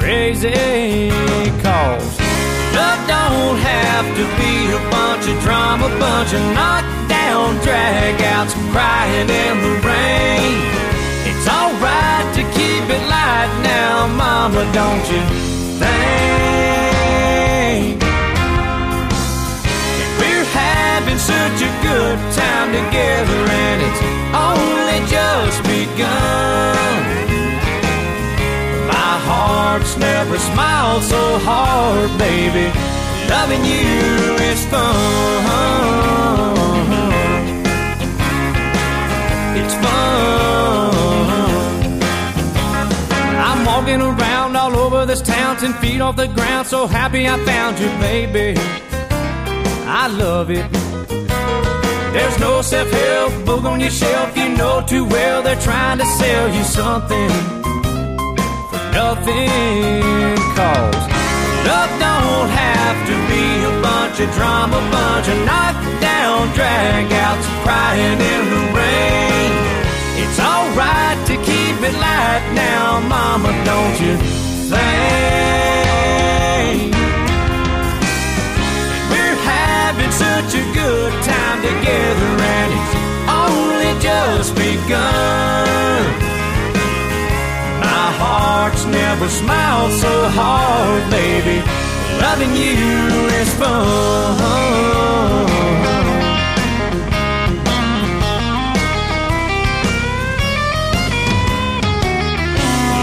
crazy. 0.00 1.10
Cause 1.62 2.21
love 2.74 3.00
don't 3.06 3.58
have 3.58 4.06
to 4.18 4.24
be 4.40 4.54
a 4.72 4.80
bunch 4.90 5.24
of 5.28 5.36
drama, 5.42 5.88
bunch 5.98 6.32
of 6.32 6.42
knockdown 6.56 7.56
dragouts, 7.66 8.54
crying 8.72 9.28
in 9.28 9.54
the 9.64 9.74
rain. 9.84 10.56
It's 11.28 11.46
alright 11.48 12.26
to 12.36 12.42
keep 12.56 12.84
it 12.96 13.02
light 13.08 13.52
now, 13.62 14.06
mama, 14.16 14.62
don't 14.72 15.06
you 15.12 15.22
think? 15.80 16.22
We're 20.18 20.48
having 20.52 21.18
such 21.18 21.58
a 21.68 21.70
good 21.88 22.18
time 22.32 22.72
together, 22.72 23.40
and 23.64 23.78
it's 23.86 24.02
only 24.34 24.98
just 25.10 25.62
begun. 25.64 27.31
Heart's 29.44 29.96
never 29.96 30.38
smiled 30.38 31.02
so 31.02 31.38
hard, 31.40 32.16
baby. 32.16 32.70
Loving 33.28 33.64
you 33.64 34.36
is 34.50 34.64
fun. 34.66 34.84
It's 39.58 39.74
fun. 39.82 40.94
I'm 43.48 43.64
walking 43.66 44.00
around 44.00 44.54
all 44.54 44.76
over 44.76 45.04
this 45.06 45.20
town, 45.20 45.56
ten 45.56 45.72
feet 45.82 46.00
off 46.00 46.14
the 46.14 46.28
ground, 46.28 46.68
so 46.68 46.86
happy 46.86 47.26
I 47.26 47.36
found 47.44 47.80
you, 47.80 47.88
baby. 47.98 48.54
I 50.02 50.06
love 50.06 50.50
it. 50.52 50.70
There's 52.14 52.38
no 52.38 52.62
self-help 52.62 53.44
book 53.44 53.64
on 53.64 53.80
your 53.80 53.90
shelf, 53.90 54.36
you 54.36 54.50
know 54.50 54.84
too 54.86 55.04
well 55.04 55.42
they're 55.42 55.60
trying 55.60 55.98
to 55.98 56.04
sell 56.04 56.54
you 56.54 56.62
something 56.62 57.62
nothing. 58.92 60.36
Cause 60.56 61.04
love 61.66 61.92
don't 61.98 62.48
have 62.48 62.98
to 63.08 63.14
be 63.32 63.44
a 63.64 63.74
bunch 63.82 64.20
of 64.20 64.28
drama, 64.36 64.78
bunch 64.92 65.28
of 65.28 65.38
knockdown 65.48 66.48
dragouts, 66.58 67.46
crying 67.64 68.20
in 68.32 68.42
the 68.52 68.62
rain. 68.76 69.52
It's 70.22 70.38
alright 70.38 71.18
to 71.26 71.34
keep 71.48 71.76
it 71.88 71.94
light 72.06 72.44
now, 72.54 73.00
mama, 73.00 73.50
don't 73.64 73.96
you 74.00 74.16
think? 74.70 74.92
We're 79.10 79.40
having 79.56 80.12
such 80.12 80.54
a 80.54 80.64
good 80.72 81.12
time 81.24 81.58
together, 81.62 82.30
and 82.56 82.68
it's 82.78 82.94
only 83.28 83.92
just 84.00 84.54
begun. 84.54 85.11
Never 89.22 89.34
smiled 89.34 89.92
so 89.92 90.28
hard, 90.30 91.10
baby. 91.10 91.62
Loving 92.20 92.56
you 92.56 93.28
is 93.40 93.54
fun. 93.54 93.86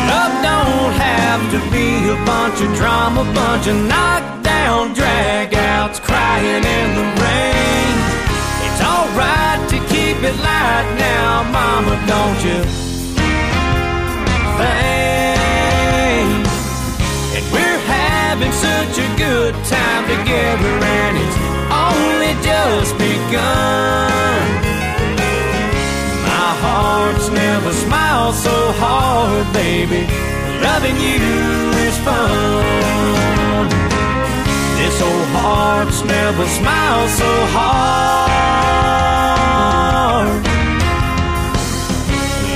Love 0.09 0.35
don't 0.43 0.93
have 0.93 1.41
to 1.53 1.59
be 1.71 2.09
a 2.09 2.17
bunch 2.25 2.59
of 2.61 2.75
drama, 2.75 3.23
bunch 3.33 3.67
of 3.67 3.75
knockdown 3.87 4.93
dragouts, 4.93 6.01
crying 6.01 6.63
in 6.79 6.87
the 6.99 7.05
rain. 7.23 7.95
It's 8.65 8.81
alright 8.81 9.69
to 9.69 9.77
keep 9.87 10.17
it 10.17 10.35
light 10.43 10.95
now, 10.97 11.43
mama, 11.51 11.95
don't 12.07 12.43
you 12.43 12.88
good 19.51 19.65
time 19.65 20.03
together, 20.05 20.73
and 21.01 21.17
it's 21.17 21.37
only 21.87 22.33
just 22.45 22.93
begun. 22.97 24.43
My 26.29 26.49
heart's 26.63 27.29
never 27.29 27.71
smiled 27.73 28.35
so 28.35 28.71
hard, 28.83 29.51
baby. 29.53 30.05
Loving 30.61 30.97
you 30.97 31.19
is 31.87 31.97
fun. 32.05 33.65
This 34.77 35.01
old 35.01 35.27
heart's 35.39 36.03
never 36.03 36.45
smiled 36.59 37.09
so 37.09 37.31
hard. 37.57 37.89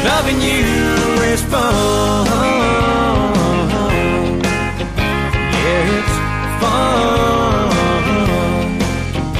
Loving 0.06 0.40
you 0.42 0.66
is 1.34 1.42
fun. 1.42 2.33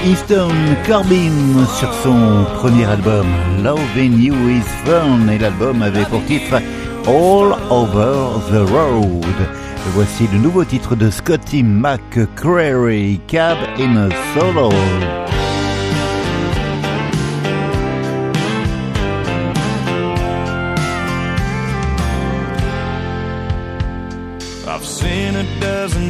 Easton 0.05 0.51
Corbin 0.86 1.65
sur 1.79 1.93
son 1.93 2.45
premier 2.55 2.86
album 2.86 3.25
Loving 3.63 4.21
You 4.21 4.36
Is 4.49 4.63
Fun 4.86 5.27
et 5.29 5.38
l'album 5.38 5.81
avait 5.81 6.05
pour 6.05 6.23
titre 6.25 6.62
All 7.07 7.55
Over 7.69 8.39
the 8.51 8.69
Road. 8.69 9.25
Voici 9.93 10.27
le 10.31 10.39
nouveau 10.39 10.65
titre 10.65 10.95
de 10.95 11.09
Scotty 11.09 11.63
McCreary, 11.63 13.19
Cab 13.27 13.57
in 13.79 13.97
a 13.97 14.09
Solo. 14.33 14.71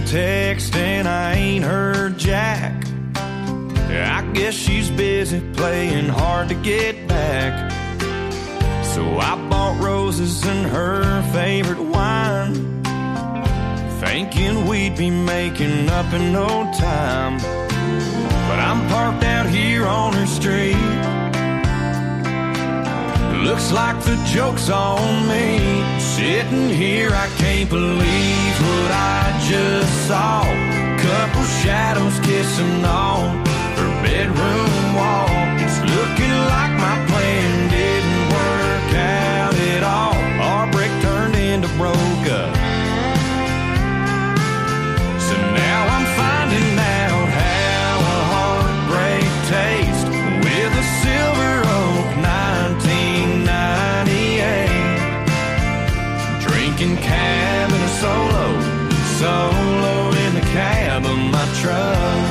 Texts 0.02 0.76
and 0.76 1.08
I 1.08 1.34
ain't 1.36 1.64
heard 1.64 2.18
Jack. 2.18 2.86
I 3.90 4.22
guess 4.34 4.56
she's 4.56 4.90
busy 4.90 5.40
playing 5.54 6.08
hard 6.08 6.50
to 6.50 6.56
get 6.56 7.08
back. 7.08 7.72
So 8.96 9.20
I 9.20 9.36
bought 9.50 9.80
roses 9.84 10.46
and 10.46 10.66
her 10.68 11.22
favorite 11.34 11.82
wine, 11.82 12.56
thinking 14.00 14.68
we'd 14.68 14.98
be 14.98 15.10
making 15.10 15.90
up 15.90 16.12
in 16.14 16.34
no 16.34 16.48
time. 16.74 17.38
But 18.48 18.60
I'm 18.60 18.88
parked 18.90 19.24
out 19.24 19.48
here 19.48 19.86
on 19.86 20.14
her 20.14 20.26
street. 20.26 20.78
Looks 23.44 23.72
like 23.72 24.00
the 24.04 24.16
joke's 24.34 24.70
on 24.70 25.28
me. 25.28 25.84
Sitting 26.00 26.70
here, 26.70 27.10
I 27.12 27.28
can't 27.38 27.70
believe 27.70 28.56
what 28.62 28.92
I 28.92 29.23
just 29.50 30.08
saw. 30.08 30.44
a 30.44 30.98
Couple 31.00 31.44
shadows 31.44 32.18
kissing 32.22 32.86
on 32.86 33.46
her 33.78 33.92
bedroom 34.02 34.96
wall. 34.96 35.28
It's 35.60 35.80
looking 35.80 36.36
like 36.54 36.72
my 36.80 36.96
plan 37.10 37.70
didn't 37.70 38.24
work 38.32 38.90
out 38.96 39.56
at 39.74 39.84
all. 39.84 40.16
Our 40.42 40.72
break 40.72 40.92
turned 41.02 41.36
into 41.36 41.68
broke 41.76 42.26
up. 42.32 42.56
So 45.20 45.36
now 45.60 45.88
I'm 45.96 46.06
finding 46.16 46.33
solo 59.24 60.12
in 60.26 60.32
the 60.36 60.46
cab 60.52 61.06
of 61.06 61.18
my 61.36 61.46
truck. 61.60 62.24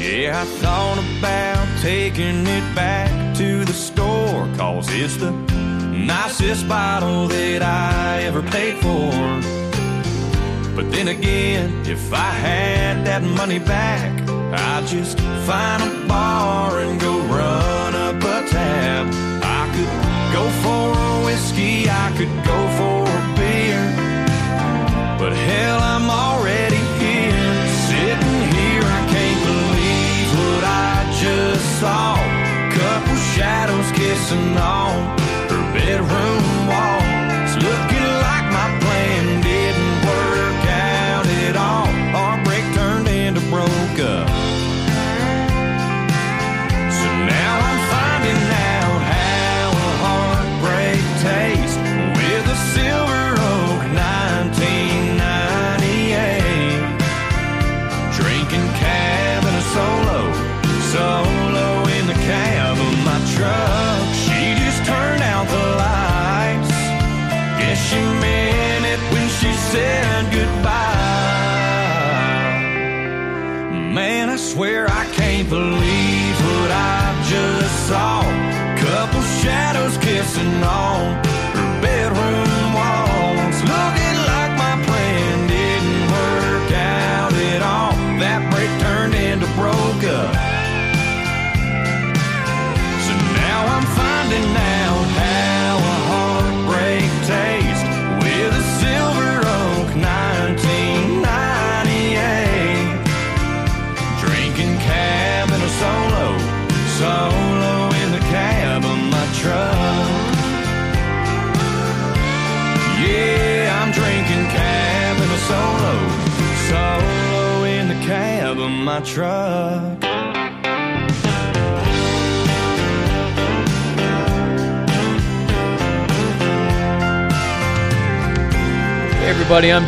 Yeah, 0.00 0.42
I 0.42 0.44
thought 0.60 0.98
about 1.18 1.68
taking 1.80 2.44
it 2.44 2.74
back 2.74 3.36
to 3.36 3.64
the 3.64 3.72
store, 3.72 4.48
cause 4.56 4.88
it's 4.90 5.16
the 5.16 5.30
nicest 5.30 6.68
bottle 6.68 7.28
that 7.28 7.62
I 7.62 8.22
ever 8.24 8.42
paid 8.42 8.78
for. 8.78 9.57
But 10.78 10.92
then 10.92 11.08
again, 11.08 11.82
if 11.86 12.12
I 12.12 12.30
had 12.30 13.04
that 13.04 13.24
money 13.24 13.58
back, 13.58 14.12
I'd 14.30 14.86
just 14.86 15.18
find 15.44 15.82
a 15.82 16.06
bar 16.06 16.78
and 16.78 17.00
go 17.00 17.18
run 17.18 17.96
up 17.96 18.22
a 18.22 18.48
tab. 18.48 19.10
I 19.42 19.64
could 19.74 19.92
go 20.32 20.44
for 20.62 20.94
a 20.94 21.24
whiskey, 21.26 21.90
I 21.90 22.14
could 22.16 22.30
go 22.46 22.58
for 22.78 23.02
a 23.10 23.22
beer. 23.34 23.82
But 25.18 25.32
hell, 25.32 25.80
I'm 25.82 26.08
already 26.08 26.82
here, 27.02 27.58
sitting 27.90 28.40
here. 28.54 28.86
I 28.86 29.02
can't 29.10 29.42
believe 29.50 30.28
what 30.38 30.62
I 30.62 31.10
just 31.18 31.80
saw. 31.80 32.14
Couple 32.70 33.16
shadows 33.34 33.90
kissing 33.98 34.56
on 34.56 35.17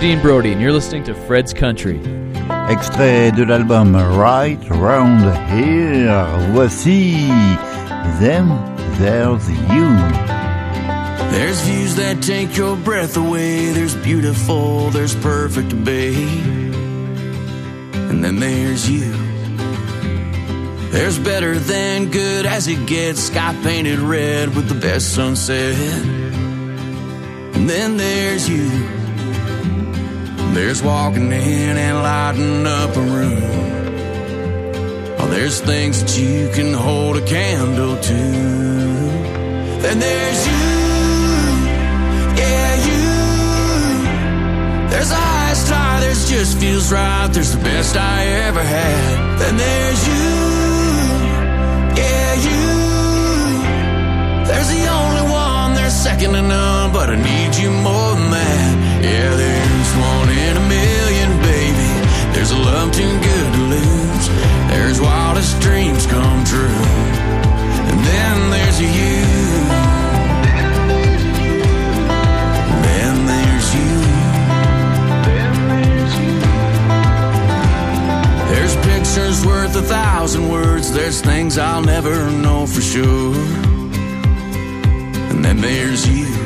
Dean 0.01 0.23
Brody, 0.23 0.51
and 0.51 0.63
you're 0.63 0.73
listening 0.73 1.05
to 1.05 1.15
Fred's 1.15 1.53
Country. 1.53 2.01
Extrait 2.71 3.33
de 3.33 3.45
l'album 3.45 3.95
Right 3.95 4.59
Round 4.71 5.21
Here. 5.51 6.25
Voici 6.53 7.27
Then 8.19 8.49
There's 8.97 9.47
You. 9.51 9.91
There's 11.31 11.61
views 11.61 11.97
that 11.97 12.23
take 12.23 12.57
your 12.57 12.77
breath 12.77 13.19
away. 13.19 13.73
There's 13.73 13.95
beautiful, 13.97 14.89
there's 14.89 15.15
perfect, 15.17 15.85
babe. 15.85 16.75
And 17.93 18.25
then 18.25 18.41
there's 18.41 18.89
you. 18.89 19.13
There's 20.93 21.19
better 21.19 21.59
than 21.59 22.11
good 22.11 22.47
as 22.47 22.69
it 22.69 22.87
gets. 22.87 23.25
Sky 23.25 23.55
painted 23.63 23.99
red 23.99 24.57
with 24.57 24.67
the 24.71 24.81
best 24.81 25.15
sunset. 25.15 25.77
And 27.55 27.69
then 27.69 27.99
there's 27.99 28.49
you. 28.49 29.00
There's 30.53 30.83
walking 30.83 31.31
in 31.33 31.77
and 31.79 31.97
lighting 32.03 32.67
up 32.67 32.97
a 32.97 33.01
room. 33.01 33.43
Oh, 35.19 35.29
there's 35.29 35.61
things 35.61 36.03
that 36.03 36.19
you 36.19 36.51
can 36.53 36.75
hold 36.75 37.17
a 37.17 37.25
candle 37.25 37.97
to. 37.97 38.15
Then 39.83 39.99
there's 40.01 40.47
you. 40.49 40.69
Yeah, 42.43 42.75
you. 42.89 43.07
There's 44.91 45.13
eyes 45.13 45.69
try, 45.69 46.01
there's 46.01 46.29
just 46.29 46.59
feels 46.59 46.91
right. 46.93 47.29
There's 47.33 47.53
the 47.55 47.63
best 47.63 47.97
I 47.97 48.27
ever 48.49 48.63
had. 48.63 49.39
Then 49.39 49.57
there's 49.57 50.09
you. 50.09 50.29
Yeah, 52.03 52.35
you. 52.49 52.65
There's 54.49 54.69
the 54.69 54.85
only 54.99 55.31
one, 55.31 55.75
there's 55.75 55.95
second 55.95 56.33
to 56.33 56.43
none, 56.43 56.93
but 56.93 57.09
I 57.09 57.17
need 57.17 57.55
you 57.57 57.71
more 57.71 58.15
than 58.17 58.31
that. 58.33 59.05
Yeah, 59.05 59.60
There's 62.51 62.63
a 62.63 62.65
love 62.65 62.91
too 62.91 63.21
good 63.21 63.53
to 63.53 63.61
lose. 63.61 64.29
There's 64.71 65.01
wildest 65.01 65.61
dreams 65.61 66.05
come 66.07 66.45
true. 66.45 66.67
And 66.67 68.01
then 68.05 68.51
there's 68.51 68.81
you. 68.81 69.23
Then 72.83 73.27
there's 73.31 73.75
you. 73.77 73.93
There's 78.53 78.75
pictures 78.85 79.47
worth 79.47 79.77
a 79.77 79.83
thousand 79.83 80.49
words. 80.49 80.93
There's 80.93 81.21
things 81.21 81.57
I'll 81.57 81.83
never 81.83 82.33
know 82.33 82.67
for 82.67 82.81
sure. 82.81 83.37
And 85.31 85.45
then 85.45 85.61
there's 85.61 86.05
you. 86.09 86.40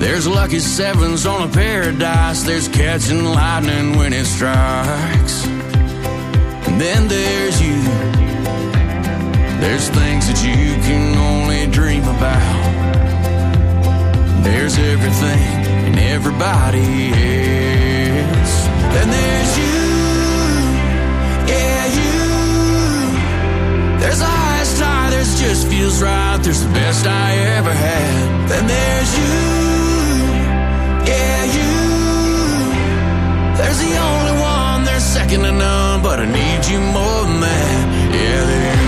There's 0.00 0.26
lucky 0.26 0.60
sevens 0.60 1.26
on 1.26 1.46
a 1.46 1.52
paradise. 1.52 2.42
There's 2.42 2.68
catching 2.68 3.22
lightning 3.22 3.98
when 3.98 4.14
it 4.14 4.24
strikes. 4.24 5.44
And 6.66 6.80
then 6.80 7.06
there's 7.06 7.60
you. 7.60 7.82
There's 9.60 9.90
things 9.90 10.26
that 10.28 10.40
you 10.42 10.74
can 10.86 11.18
only 11.18 11.66
dream 11.66 12.02
about. 12.04 12.70
There's 14.42 14.78
everything 14.78 15.66
and 15.86 15.98
everybody 15.98 17.12
else. 17.12 18.54
Then 18.94 19.08
there's 19.16 19.52
you. 19.60 19.80
Yeah, 21.52 21.84
you. 22.00 22.18
There's 24.00 24.22
eyes 24.22 24.78
try, 24.78 25.10
there's 25.10 25.38
just 25.38 25.68
feels 25.68 26.00
right. 26.00 26.38
There's 26.42 26.62
the 26.64 26.72
best 26.72 27.06
I 27.06 27.36
ever 27.58 27.72
had. 27.74 28.48
Then 28.48 28.66
there's 28.66 29.18
you. 29.18 29.59
The 33.90 33.98
only 33.98 34.34
one, 34.40 34.84
there's 34.84 35.02
second 35.02 35.42
to 35.42 35.52
none, 35.52 36.02
but 36.02 36.18
I 36.20 36.26
need 36.26 36.62
you 36.70 36.80
more 36.80 37.22
than 37.26 37.40
that. 37.40 37.82
Yeah, 38.14 38.79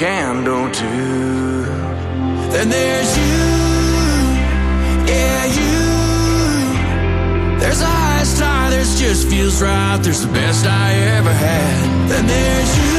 can 0.00 0.44
candle 0.44 0.70
to. 0.70 0.90
Then 2.52 2.68
there's 2.70 3.16
you, 3.18 3.38
yeah, 5.12 5.44
you. 5.58 5.76
There's 7.60 7.82
eyes 7.82 8.38
try, 8.38 8.70
there's 8.70 8.98
just 8.98 9.28
feels 9.28 9.60
right. 9.60 9.98
There's 10.02 10.22
the 10.24 10.32
best 10.32 10.64
I 10.64 10.94
ever 11.18 11.34
had. 11.46 12.08
Then 12.08 12.26
there's 12.26 12.72
you, 12.80 12.98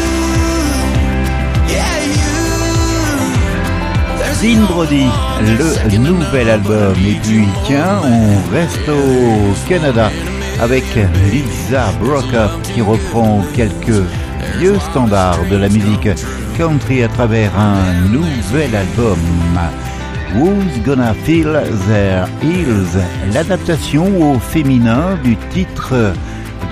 yeah, 1.74 1.98
you. 2.18 2.42
Dean 4.42 4.66
Brody, 4.68 5.10
le 5.92 5.98
nouvel 5.98 6.50
album. 6.50 6.96
Et 7.08 7.20
puis, 7.24 7.48
tiens, 7.66 8.00
on 8.04 8.52
reste 8.52 8.90
au 8.90 9.54
Canada 9.68 10.12
avec 10.60 10.84
Lisa 11.32 11.92
Brockoff 12.00 12.62
qui 12.62 12.82
reprend 12.82 13.44
quelques 13.56 14.04
vieux 14.58 14.78
standards 14.92 15.46
de 15.50 15.58
la 15.58 15.70
musique 15.70 16.08
country 16.58 17.04
à 17.04 17.08
travers 17.08 17.52
un 17.58 18.08
nouvel 18.10 18.76
album. 18.76 19.20
Who's 20.36 20.84
Gonna 20.86 21.14
Feel 21.14 21.62
Their 21.88 22.28
Heels? 22.42 22.98
L'adaptation 23.34 24.34
au 24.34 24.40
féminin 24.40 25.18
du 25.24 25.36
titre 25.52 26.14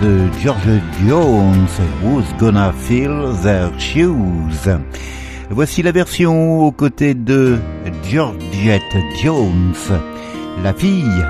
de 0.01 0.27
George 0.41 0.81
Jones, 1.05 1.67
Who's 2.03 2.25
Gonna 2.39 2.71
Feel 2.71 3.33
Their 3.43 3.71
Shoes? 3.77 4.69
Voici 5.49 5.81
la 5.81 5.91
version 5.91 6.59
aux 6.61 6.71
côtés 6.71 7.13
de 7.13 7.57
Georgette 8.09 8.81
Jones, 9.21 9.73
la 10.63 10.73
fille 10.73 11.25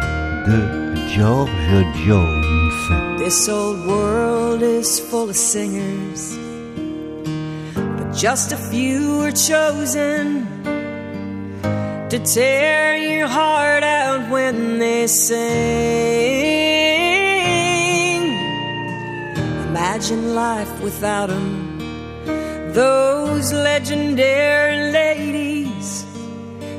de 0.47 0.95
George 1.15 1.49
Jones. 2.05 3.17
This 3.17 3.49
old 3.49 3.85
world 3.87 4.61
is 4.61 4.99
full 4.99 5.29
of 5.29 5.35
singers, 5.35 6.37
just 8.13 8.51
a 8.51 8.57
few 8.57 9.19
were 9.19 9.31
chosen 9.31 10.45
to 12.09 12.19
tear 12.19 12.97
your 12.97 13.27
heart 13.27 13.83
out 13.83 14.29
when 14.31 14.79
they 14.79 15.05
sing. 15.05 15.39
Imagine 19.69 20.33
life 20.33 20.81
without 20.81 21.27
them, 21.27 22.73
those 22.73 23.53
legendary 23.53 24.91
ladies 24.91 26.03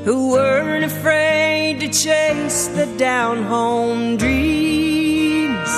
who 0.03 0.31
weren't 0.31 0.83
afraid 0.83 1.79
to 1.79 1.87
chase 1.87 2.67
the 2.67 2.85
down 2.97 3.43
home 3.43 4.17
dreams. 4.17 5.71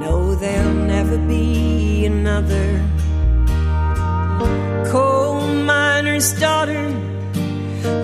No, 0.00 0.36
there'll 0.36 0.72
never 0.72 1.18
be 1.18 2.06
another 2.06 2.80
coal 4.90 5.40
miner's 5.46 6.32
daughter 6.40 6.86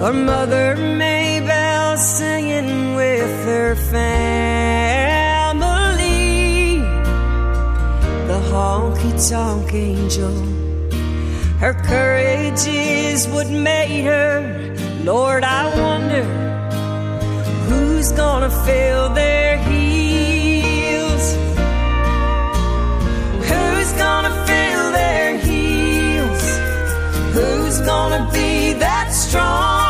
or 0.02 0.12
Mother 0.12 0.76
Maybelle 0.76 1.96
singing 1.96 2.94
with 2.94 3.44
her 3.44 3.74
family. 3.74 4.28
The 8.30 8.40
honky 8.50 9.12
tonk 9.30 9.72
angel, 9.74 10.34
her 11.58 11.74
courage 11.74 12.66
is 12.66 13.26
what 13.28 13.48
made 13.48 14.04
her. 14.04 14.74
Lord, 15.02 15.42
I 15.44 15.62
wonder 15.80 16.24
who's 17.68 18.12
gonna 18.12 18.50
fill 18.50 19.08
their 19.10 19.58
heels. 19.58 19.77
Gonna 27.88 28.28
be 28.30 28.74
that 28.74 29.08
strong? 29.14 29.87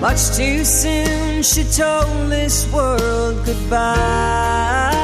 Much 0.00 0.36
too 0.36 0.64
soon 0.64 1.42
she 1.42 1.64
told 1.64 2.30
this 2.30 2.72
world 2.72 3.44
goodbye. 3.44 4.94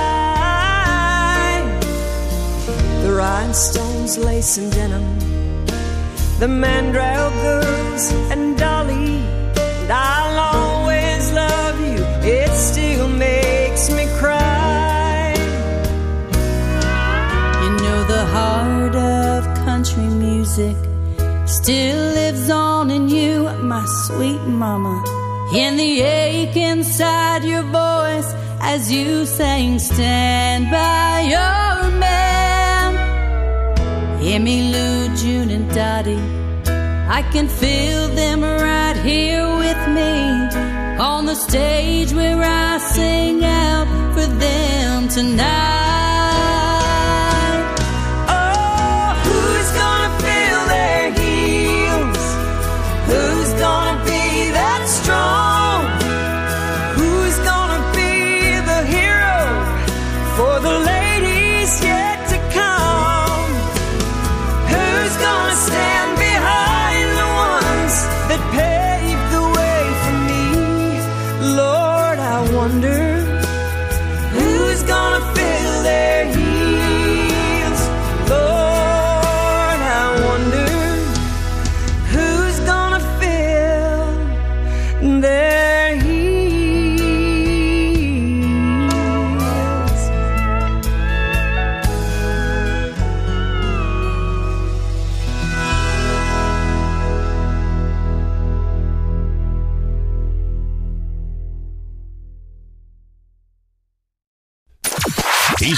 The 3.03 3.13
rhinestones, 3.13 4.19
lace, 4.19 4.57
and 4.57 4.71
denim, 4.73 5.19
the 6.39 6.47
Mandrell 6.47 7.33
girls, 7.43 8.13
and 8.31 8.57
Dolly, 8.57 9.19
and 9.57 9.91
I'll 9.91 10.39
always 10.55 11.33
love 11.33 11.81
you. 11.81 11.99
It 12.23 12.53
still 12.53 13.09
makes 13.09 13.91
me 13.91 14.07
cry. 14.21 15.35
You 17.65 17.71
know 17.83 18.05
the 18.05 18.25
heart 18.27 18.95
of 18.95 19.45
country 19.67 20.05
music 20.05 20.77
still 21.65 22.13
lives 22.13 22.51
on 22.51 22.91
in 22.91 23.09
you, 23.09 23.49
my 23.63 23.83
sweet 24.05 24.43
mama. 24.63 24.97
In 25.55 25.79
the 25.79 26.03
ache 26.03 26.57
inside 26.57 27.43
your 27.43 27.63
voice 27.63 28.31
as 28.61 28.93
you 28.93 29.25
sang, 29.25 29.79
Stand 29.79 30.71
by 30.71 31.23
your 31.35 31.91
man. 32.05 32.91
Emmylou, 34.33 35.17
June, 35.21 35.51
and 35.57 35.67
Dottie. 35.75 36.27
I 37.19 37.23
can 37.33 37.49
feel 37.49 38.09
them 38.09 38.43
right 38.43 38.99
here 39.03 39.49
with 39.65 39.83
me 39.99 40.13
on 41.01 41.25
the 41.25 41.35
stage 41.35 42.13
where 42.13 42.43
I 42.43 42.77
sing 42.77 43.43
out 43.43 43.89
for 44.15 44.27
them 44.27 45.09
tonight. 45.09 45.94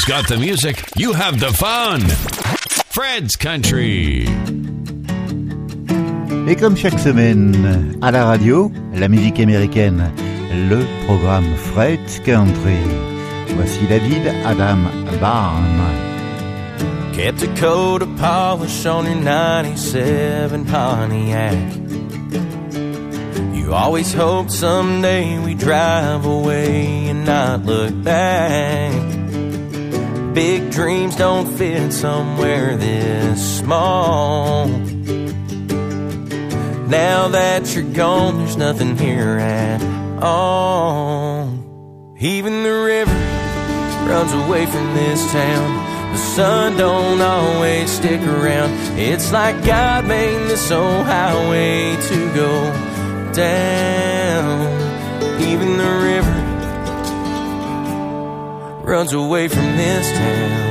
Got 0.06 0.28
the 0.28 0.36
music? 0.36 0.84
You 0.96 1.12
have 1.12 1.40
the 1.40 1.52
fun. 1.52 2.00
Fred's 2.94 3.34
Country. 3.34 4.28
Et 6.48 6.54
comme 6.54 6.76
chaque 6.76 6.98
semaine, 7.00 7.98
à 8.00 8.12
la 8.12 8.24
radio, 8.24 8.70
la 8.94 9.08
musique 9.08 9.40
américaine, 9.40 10.12
le 10.70 10.86
programme 11.06 11.56
Fred's 11.56 12.20
Country. 12.20 12.78
Voici 13.56 13.84
David 13.88 14.28
Adam 14.44 14.84
Barn. 15.20 15.64
Kept 17.12 17.42
a 17.42 17.48
coat 17.60 18.02
of 18.02 18.16
polish 18.16 18.86
on 18.86 19.06
your 19.06 19.16
97 19.16 20.66
Pontiac. 20.66 21.56
You 23.54 23.74
always 23.74 24.14
hoped 24.14 24.52
someday 24.52 25.38
we'd 25.40 25.58
drive 25.58 26.24
away 26.24 27.08
and 27.08 27.24
not 27.24 27.64
look 27.64 27.92
back. 28.04 29.15
Big 30.36 30.70
dreams 30.70 31.16
don't 31.16 31.50
fit 31.56 31.90
somewhere 31.94 32.76
this 32.76 33.58
small. 33.60 34.68
Now 36.88 37.28
that 37.28 37.74
you're 37.74 37.90
gone, 37.94 38.36
there's 38.36 38.58
nothing 38.58 38.98
here 38.98 39.38
at 39.38 39.80
all. 40.22 41.48
Even 42.20 42.64
the 42.64 42.68
river 42.68 43.14
runs 44.06 44.34
away 44.34 44.66
from 44.66 44.92
this 44.92 45.24
town. 45.32 46.12
The 46.12 46.18
sun 46.18 46.76
don't 46.76 47.22
always 47.22 47.90
stick 47.90 48.20
around. 48.20 48.74
It's 48.98 49.32
like 49.32 49.64
God 49.64 50.04
made 50.06 50.50
this 50.50 50.70
old 50.70 51.06
highway 51.06 51.96
to 51.96 52.34
go 52.34 53.32
down. 53.32 54.60
Even 55.40 55.78
the 55.78 55.90
river 56.04 56.45
runs 58.86 59.12
away 59.12 59.48
from 59.48 59.76
this 59.76 60.12
town. 60.12 60.66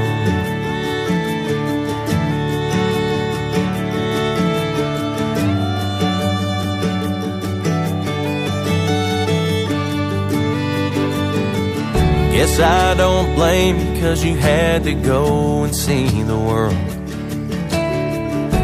Guess 12.31 12.59
I 12.59 12.93
don't 12.95 13.35
blame 13.35 13.79
you 13.79 14.01
cause 14.01 14.23
you 14.23 14.35
had 14.35 14.85
to 14.85 14.93
go 14.93 15.63
and 15.63 15.75
see 15.75 16.23
the 16.23 16.37
world. 16.37 16.73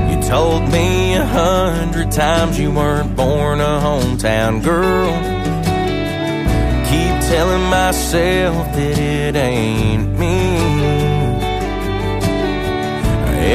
You 0.09 0.29
told 0.29 0.71
me 0.71 1.15
a 1.15 1.25
hundred 1.25 2.11
times 2.11 2.57
you 2.57 2.71
weren't 2.71 3.17
born 3.17 3.59
a 3.59 3.79
hometown 3.81 4.63
girl. 4.63 5.30
Keep 6.91 7.15
telling 7.31 7.63
myself 7.69 8.67
that 8.75 8.97
it 8.99 9.35
ain't 9.37 10.19
me. 10.19 10.41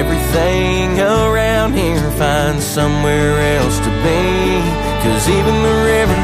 Everything 0.01 0.99
around 0.99 1.75
here 1.75 2.11
finds 2.13 2.65
somewhere 2.65 3.37
else 3.59 3.79
to 3.79 3.93
be. 4.05 4.25
Cause 5.05 5.29
even 5.29 5.55
the 5.69 5.77
river 5.85 6.21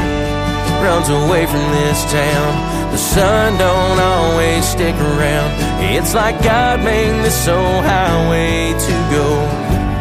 runs 0.81 1.09
away 1.09 1.45
from 1.45 1.65
this 1.77 2.03
town. 2.11 2.51
The 2.91 2.97
sun 2.97 3.57
don't 3.59 3.99
always 3.99 4.65
stick 4.65 4.95
around. 4.95 5.49
It's 5.81 6.13
like 6.15 6.41
God 6.43 6.83
made 6.83 7.23
this 7.23 7.47
old 7.47 7.83
highway 7.85 8.73
to 8.73 8.93
go 9.13 9.29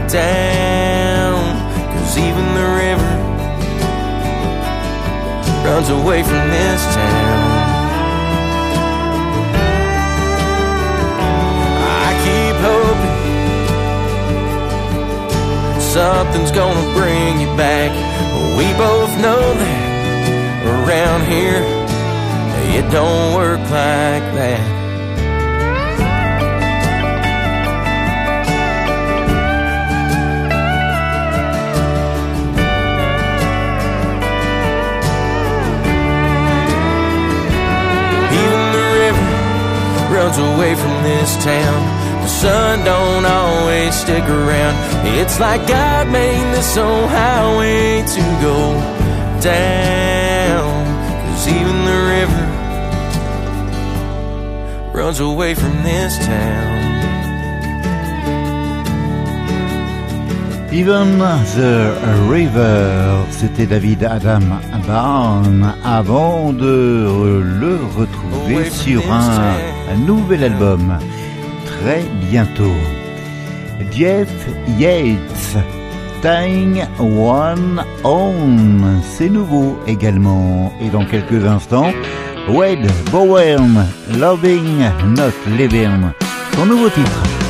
down. 0.08 1.40
Cause 1.92 2.16
even 2.16 2.46
the 2.54 2.68
river 2.80 3.21
runs 5.64 5.90
away 5.90 6.22
from 6.22 6.48
this 6.50 6.82
town. 6.94 7.52
I 12.04 12.08
keep 12.24 12.56
hoping 12.70 13.18
something's 15.80 16.50
gonna 16.50 16.92
bring 16.98 17.40
you 17.40 17.56
back. 17.56 17.92
We 18.58 18.66
both 18.76 19.10
know 19.20 19.54
that 19.62 19.92
around 20.66 21.26
here 21.26 21.62
it 22.76 22.90
don't 22.90 23.34
work 23.34 23.60
like 23.60 24.26
that. 24.34 24.82
Away 40.39 40.74
from 40.74 41.03
this 41.03 41.37
town. 41.45 41.80
The 42.22 42.28
sun 42.28 42.85
don't 42.85 43.24
always 43.24 43.95
stick 43.95 44.24
around. 44.24 44.74
It's 45.18 45.39
like 45.41 45.66
God 45.66 46.09
made 46.09 46.55
this 46.55 46.76
old 46.76 47.09
highway 47.11 48.03
to 48.03 48.22
go 48.41 48.61
down. 49.41 50.87
Cause 51.33 51.49
even 51.49 51.85
the 51.85 52.01
river 52.14 52.53
runs 54.93 55.20
away 55.20 55.55
from 55.55 55.83
this 55.83 56.18
town. 56.18 56.83
Even 60.72 61.18
the 61.18 61.93
River, 62.30 63.26
c'était 63.30 63.66
David 63.66 64.05
Adam 64.05 64.59
Barn 64.87 65.74
avant 65.85 66.55
de 66.55 67.43
le 67.61 67.78
retrouver 67.95 68.70
sur 68.70 69.03
un, 69.12 69.82
nouvel 69.95 70.45
album 70.45 70.99
très 71.64 72.03
bientôt. 72.30 72.76
Jeff 73.90 74.28
Yates, 74.78 75.57
Tying 76.22 76.84
One 76.99 77.84
On, 78.05 79.01
c'est 79.03 79.28
nouveau 79.28 79.78
également. 79.86 80.72
Et 80.80 80.88
dans 80.88 81.05
quelques 81.05 81.45
instants, 81.45 81.93
Wade 82.49 82.90
Bowen, 83.11 83.84
Loving 84.18 84.84
Not 85.16 85.32
Living, 85.57 86.11
son 86.55 86.66
nouveau 86.66 86.88
titre. 86.88 87.41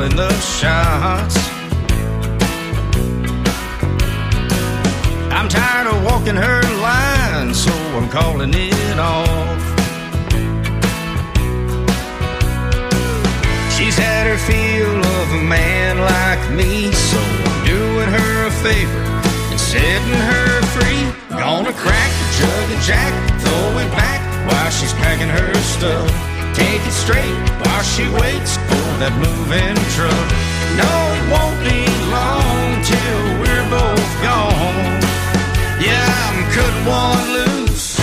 Calling 0.00 0.16
the 0.16 0.32
shots. 0.40 1.36
walking 6.04 6.36
her 6.36 6.62
line, 6.80 7.52
so 7.52 7.70
I'm 7.98 8.08
calling 8.08 8.52
it 8.54 8.98
off. 8.98 9.62
She's 13.76 13.96
had 13.98 14.26
her 14.26 14.38
feel 14.38 14.96
of 15.18 15.32
a 15.32 15.42
man 15.44 15.98
like 15.98 16.50
me, 16.52 16.90
so 16.92 17.18
I'm 17.18 17.66
doing 17.66 18.08
her 18.08 18.46
a 18.46 18.50
favor 18.64 19.02
and 19.50 19.60
setting 19.60 20.20
her 20.32 20.62
free. 20.74 21.36
Gonna 21.36 21.72
crack 21.74 22.10
the 22.20 22.28
jug 22.38 22.70
of 22.72 22.82
Jack, 22.82 23.12
throw 23.40 23.78
it 23.78 23.90
back 23.92 24.20
while 24.48 24.70
she's 24.70 24.94
packing 24.94 25.28
her 25.28 25.54
stuff. 25.76 26.29
Take 26.54 26.82
it 26.86 26.92
straight 26.92 27.36
while 27.62 27.82
she 27.82 28.04
waits 28.20 28.56
for 28.68 28.88
that 29.00 29.14
moving 29.16 29.76
truck. 29.94 30.28
No, 30.80 30.92
it 31.16 31.24
won't 31.32 31.60
be 31.62 31.80
long 32.10 32.82
till 32.90 33.22
we're 33.40 33.68
both 33.70 34.10
gone. 34.22 35.00
Yeah, 35.80 36.04
I'm 36.26 36.40
cutting 36.54 36.86
one 36.86 37.26
loose 37.36 37.98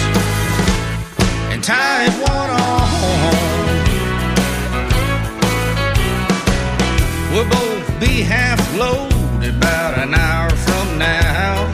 and 1.52 1.64
tying 1.64 2.16
one 2.22 2.50
on. 2.50 2.78
We'll 7.32 7.50
both 7.50 8.00
be 8.00 8.22
half 8.22 8.60
loaded 8.78 9.56
about 9.56 10.00
an 10.00 10.14
hour 10.14 10.50
from 10.50 10.98
now. 10.98 11.70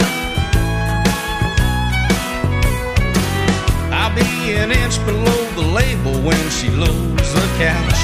I'll 3.91 4.15
be 4.15 4.55
an 4.55 4.71
inch 4.71 4.97
below 5.05 5.43
label 5.72 6.14
when 6.22 6.43
she 6.49 6.70
loads 6.70 7.30
the 7.34 7.47
couch. 7.57 8.01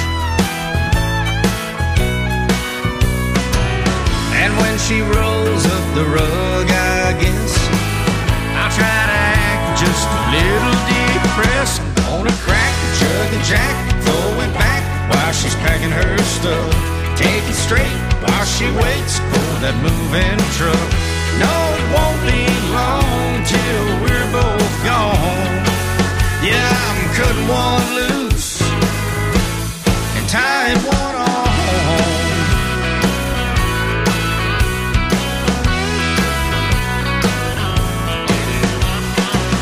And 4.40 4.50
when 4.56 4.78
she 4.78 5.02
rolls 5.02 5.64
up 5.66 5.84
the 5.94 6.04
rug, 6.04 6.66
I 6.70 7.12
guess 7.20 7.52
I'll 8.56 8.72
try 8.72 9.00
to 9.12 9.18
act 9.36 9.80
just 9.80 10.06
a 10.08 10.22
little 10.32 10.78
depressed. 10.88 11.82
Gonna 12.06 12.34
crack 12.46 12.74
the 12.82 12.90
jug 13.00 13.28
of 13.36 13.42
Jack, 13.46 13.74
throw 14.04 14.44
it 14.44 14.52
back 14.54 14.82
while 15.10 15.32
she's 15.32 15.54
packing 15.56 15.90
her 15.90 16.18
stuff. 16.24 16.72
Take 17.16 17.44
it 17.44 17.58
straight 17.66 18.00
while 18.24 18.46
she 18.46 18.66
waits 18.72 19.18
for 19.30 19.48
that 19.62 19.76
moving 19.84 20.40
truck. 20.56 20.88
No, 21.40 21.54
it 21.76 21.86
won't 21.92 22.20
be 22.28 22.42
long 22.72 23.44
till 23.48 23.84
we're 24.04 24.28
both 24.32 24.74
gone. 24.84 25.60
Yeah, 26.40 26.68
I'm 26.88 26.99
cutting 27.20 27.48
one 27.48 27.84
loose 27.98 28.62
and 30.16 30.26
tying 30.28 30.80
one 30.88 31.14
on. 31.16 31.48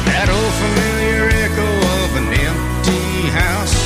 That 0.07 0.29
old 0.31 0.55
familiar 0.63 1.27
echo 1.35 1.69
of 1.99 2.11
an 2.21 2.29
empty 2.47 3.27
house 3.35 3.79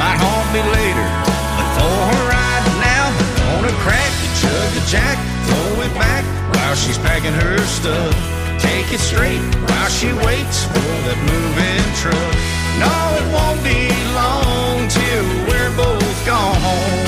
might 0.00 0.18
haunt 0.18 0.48
me 0.50 0.62
later, 0.74 1.08
but 1.54 1.68
for 1.78 2.02
right 2.34 2.66
now, 2.82 3.06
gonna 3.38 3.74
crack 3.86 4.12
the 4.22 4.30
jug 4.42 4.70
of 4.80 4.84
Jack, 4.90 5.18
throw 5.46 5.86
it 5.86 5.94
back 5.94 6.24
while 6.54 6.74
she's 6.74 6.98
packing 6.98 7.32
her 7.32 7.58
stuff. 7.78 8.14
Take 8.58 8.92
it 8.92 8.98
straight 9.00 9.42
while 9.70 9.88
she 9.88 10.12
waits 10.26 10.64
for 10.64 10.92
that 11.06 11.18
moving 11.30 11.86
truck. 12.02 12.61
No, 12.78 12.94
it 13.20 13.26
won't 13.32 13.62
be 13.64 13.88
long 14.14 14.88
till 14.88 15.26
we're 15.48 15.76
both 15.76 16.26
gone. 16.26 17.06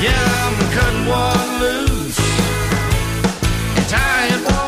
Yeah, 0.00 0.24
I'm 0.44 0.56
cutting 0.76 1.06
one 1.06 1.60
loose 1.60 2.18
and 3.76 3.88
tying 3.88 4.44
one 4.44 4.67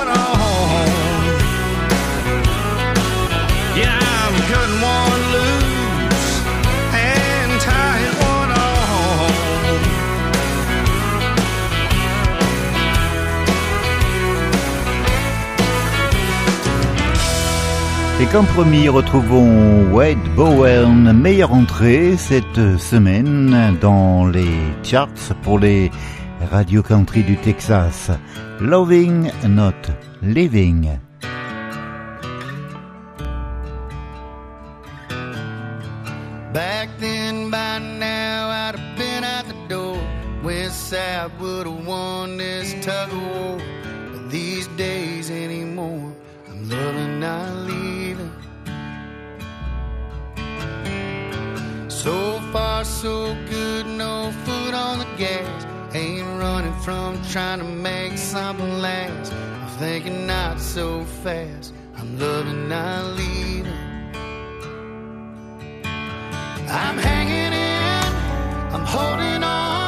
Comme 18.32 18.46
promis, 18.46 18.88
retrouvons 18.88 19.92
Wade 19.92 20.16
Bowen, 20.36 21.12
meilleure 21.12 21.52
entrée 21.52 22.16
cette 22.16 22.78
semaine 22.78 23.76
dans 23.80 24.24
les 24.26 24.54
charts 24.84 25.34
pour 25.42 25.58
les 25.58 25.90
radio 26.48 26.80
country 26.80 27.24
du 27.24 27.36
Texas. 27.36 28.12
Loving 28.60 29.32
Not 29.48 29.72
Living. 30.22 31.00
So 52.80 52.84
so 52.84 53.36
good, 53.50 53.84
no 53.84 54.32
foot 54.46 54.72
on 54.72 55.00
the 55.00 55.04
gas. 55.18 55.66
Ain't 55.94 56.26
running 56.40 56.72
from 56.80 57.22
trying 57.24 57.58
to 57.58 57.64
make 57.64 58.16
something 58.16 58.80
last. 58.80 59.34
I'm 59.34 59.68
thinking 59.78 60.26
not 60.26 60.58
so 60.58 61.04
fast. 61.22 61.74
I'm 61.96 62.18
loving 62.18 62.70
not 62.70 63.04
leaving. 63.16 63.66
I'm 66.70 66.96
hanging 66.96 67.52
in, 67.52 68.74
I'm 68.74 68.86
holding 68.86 69.44
on. 69.44 69.79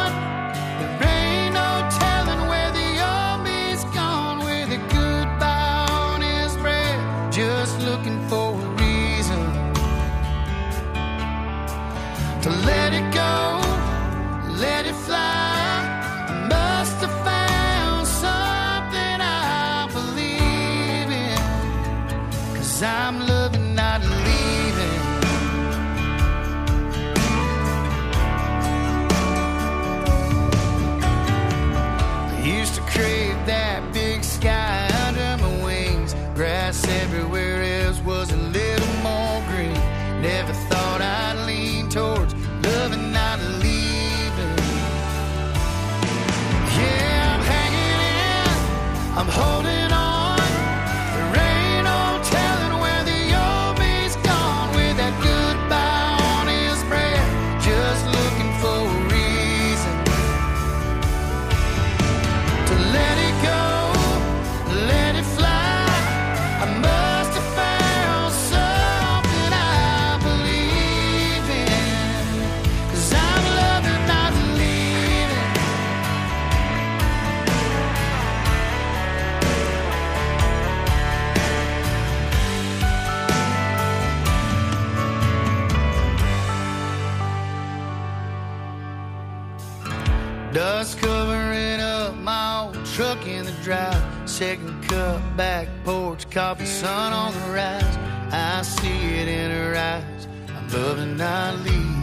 sun 96.64 97.12
on 97.12 97.32
the 97.32 97.40
rise. 97.52 97.98
I 98.32 98.62
see 98.62 99.20
it 99.20 99.28
in 99.28 99.50
her 99.50 99.74
eyes. 99.76 100.26
I'm 100.56 100.68
loving, 100.68 101.16
not 101.16 101.54
leaving. 101.64 102.02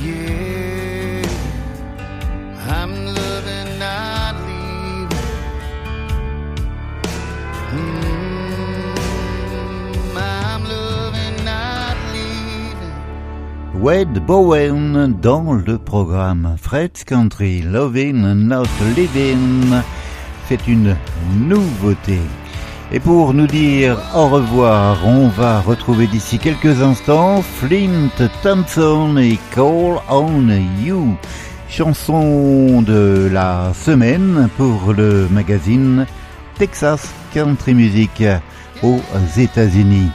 Yeah, 0.00 1.22
I'm 2.68 2.92
loving, 3.06 3.78
not 3.78 4.34
leaving. 4.46 5.08
Mm, 7.72 8.04
mm-hmm. 9.46 10.16
I'm 10.16 10.64
loving, 10.64 11.44
not 11.44 11.96
leaving. 12.12 13.82
Wade 13.82 14.20
Bowen 14.26 15.14
dans 15.20 15.52
le 15.52 15.78
programme 15.78 16.56
Fred's 16.58 17.04
Country, 17.04 17.62
Loving 17.62 18.46
Not 18.46 18.68
Living. 18.96 19.82
C'est 20.48 20.66
une 20.68 20.96
nouveauté. 21.36 22.18
Et 22.92 23.00
pour 23.00 23.32
nous 23.32 23.46
dire 23.46 23.98
au 24.14 24.28
revoir, 24.28 24.98
on 25.06 25.28
va 25.28 25.60
retrouver 25.60 26.06
d'ici 26.06 26.38
quelques 26.38 26.82
instants 26.82 27.42
Flint 27.42 28.10
Thompson 28.42 29.16
et 29.16 29.38
Call 29.54 29.98
on 30.08 30.48
You. 30.82 31.16
Chanson 31.68 32.82
de 32.82 33.28
la 33.32 33.72
semaine 33.74 34.48
pour 34.56 34.92
le 34.92 35.26
magazine 35.30 36.06
Texas 36.58 37.12
Country 37.32 37.74
Music 37.74 38.22
aux 38.82 39.00
États-Unis. 39.36 40.10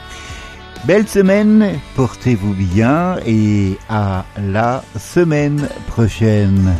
Belle 0.85 1.07
semaine, 1.07 1.79
portez-vous 1.95 2.53
bien 2.53 3.17
et 3.25 3.77
à 3.89 4.23
la 4.41 4.83
semaine 4.97 5.67
prochaine. 5.87 6.73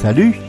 Salut 0.00 0.43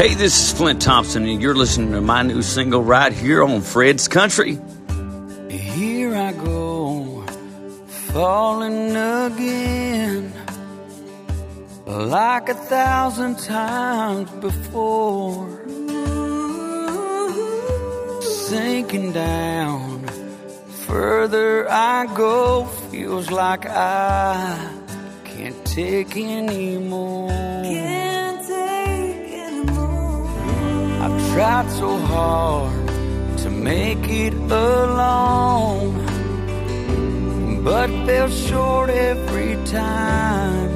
Hey, 0.00 0.14
this 0.14 0.44
is 0.44 0.52
Flint 0.54 0.80
Thompson, 0.80 1.26
and 1.26 1.42
you're 1.42 1.54
listening 1.54 1.92
to 1.92 2.00
my 2.00 2.22
new 2.22 2.40
single 2.40 2.82
right 2.82 3.12
here 3.12 3.42
on 3.42 3.60
Fred's 3.60 4.08
Country. 4.08 4.58
Here 5.50 6.16
I 6.16 6.32
go, 6.32 7.22
falling 8.14 8.96
again, 8.96 10.32
like 11.84 12.48
a 12.48 12.54
thousand 12.54 13.40
times 13.40 14.30
before. 14.40 15.66
Sinking 18.22 19.12
down, 19.12 20.06
further 20.86 21.70
I 21.70 22.06
go, 22.16 22.64
feels 22.90 23.30
like 23.30 23.66
I 23.66 24.78
can't 25.24 25.62
take 25.66 26.16
anymore. 26.16 27.89
Tried 31.32 31.70
so 31.70 31.96
hard 31.96 32.88
to 33.38 33.50
make 33.50 34.08
it 34.08 34.34
alone, 34.34 35.94
but 37.62 37.88
fell 38.04 38.28
short 38.28 38.90
every 38.90 39.54
time. 39.66 40.70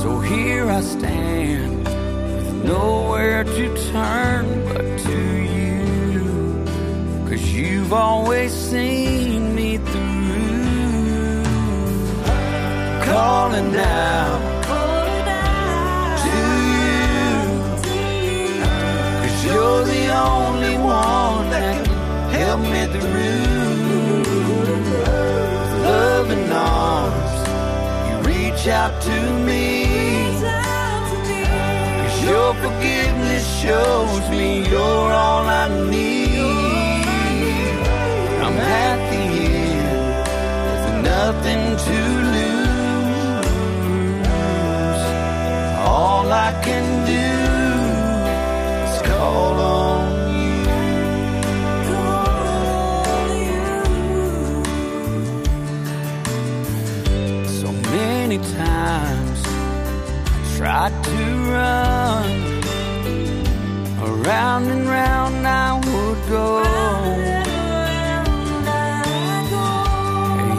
So 0.00 0.20
here 0.20 0.70
I 0.70 0.82
stand, 0.82 1.84
with 1.86 2.64
nowhere 2.64 3.44
to 3.44 3.90
turn 3.92 4.44
but 4.68 4.98
to 5.06 5.18
you, 5.56 6.24
cause 7.28 7.44
you've 7.50 7.94
always 7.94 8.52
seen 8.52 9.54
me 9.54 9.78
through. 9.78 11.44
Calling 13.06 13.74
out 13.74 14.47
you're 19.48 19.84
the 19.94 20.04
only 20.32 20.76
one 20.78 21.50
that 21.50 21.74
can 21.84 21.96
help 22.40 22.60
me 22.60 22.82
through. 22.94 24.18
With 25.50 25.72
loving 25.88 26.48
arms, 26.52 27.36
you 28.08 28.16
reach 28.32 28.64
out 28.68 28.94
to 29.08 29.16
me. 29.48 29.66
Cause 32.00 32.18
your 32.30 32.50
forgiveness 32.62 33.44
shows 33.62 34.24
me 34.30 34.48
you're 34.68 35.12
all 35.24 35.44
I 35.62 35.66
need. 35.90 36.28
I'm 38.44 38.56
at 38.84 38.98
the 39.10 39.24
end 39.64 39.98
with 40.68 40.86
nothing 41.12 41.64
to 41.86 41.98
lose. 42.34 42.68
All 45.86 46.26
I 46.46 46.50
can 46.66 46.86
do 47.06 47.37
tried 60.58 61.04
to 61.04 61.24
run 61.52 62.30
around 64.02 64.64
and 64.68 64.88
round 64.88 65.46
I 65.46 65.74
would 65.74 66.20
go. 66.28 66.62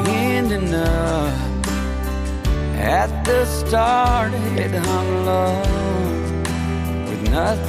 Ending 0.08 0.74
up 0.74 1.34
at 2.76 3.10
the 3.26 3.46
start, 3.46 4.32
head 4.32 4.74
hung 4.74 5.26
low 5.26 5.62
with 7.10 7.24
nothing 7.30 7.69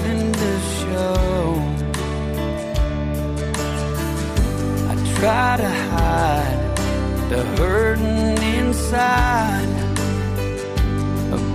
try 5.30 5.56
to 5.56 5.70
hide 5.94 6.76
the 7.30 7.42
hurting 7.56 8.42
inside, 8.58 9.70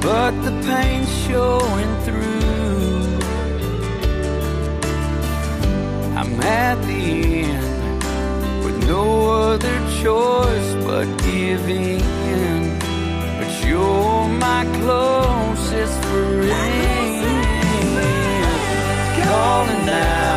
but 0.01 0.32
the 0.45 0.53
pain's 0.69 1.11
showing 1.26 1.91
through. 2.05 3.19
I'm 6.19 6.34
at 6.41 6.78
the 6.89 7.03
end 7.51 8.63
with 8.63 8.78
no 8.88 9.03
other 9.49 9.78
choice 10.03 10.69
but 10.88 11.07
giving 11.30 11.99
in. 12.39 12.80
But 13.38 13.51
you're 13.65 14.30
my 14.47 14.63
closest 14.80 15.97
friend. 16.05 17.26
Calling 19.26 19.89
out 19.89 20.35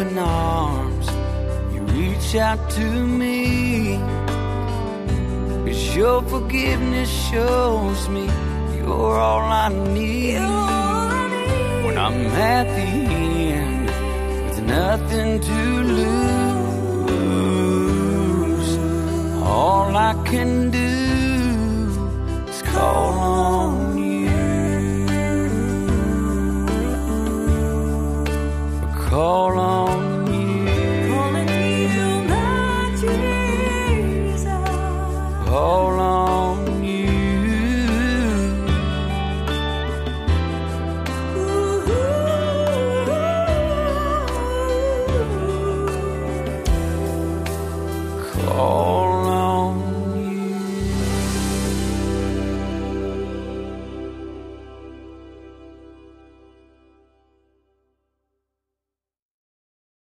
loving 0.00 0.18
arms, 0.18 1.06
you 1.74 1.80
reach 1.82 2.34
out 2.36 2.70
to 2.70 3.06
me. 3.06 3.98
Cause 5.66 5.96
your 5.96 6.22
forgiveness 6.22 7.10
shows 7.30 8.08
me 8.08 8.26
you're 8.76 9.18
all 9.18 9.40
I 9.40 9.68
need. 9.68 10.40
When 11.84 11.98
I'm 11.98 12.26
at 12.26 12.64
the 12.64 12.86
end 13.60 13.86
with 14.46 14.62
nothing 14.62 15.40
to 15.40 15.82
lose, 15.98 17.20
all 19.42 19.96
I 19.96 20.14
can 20.24 20.70
do 20.70 20.78
is 22.48 22.62
call 29.10 29.58
on 29.58 30.32
you. 30.32 30.50
Call 35.46 35.98
on 35.98 36.19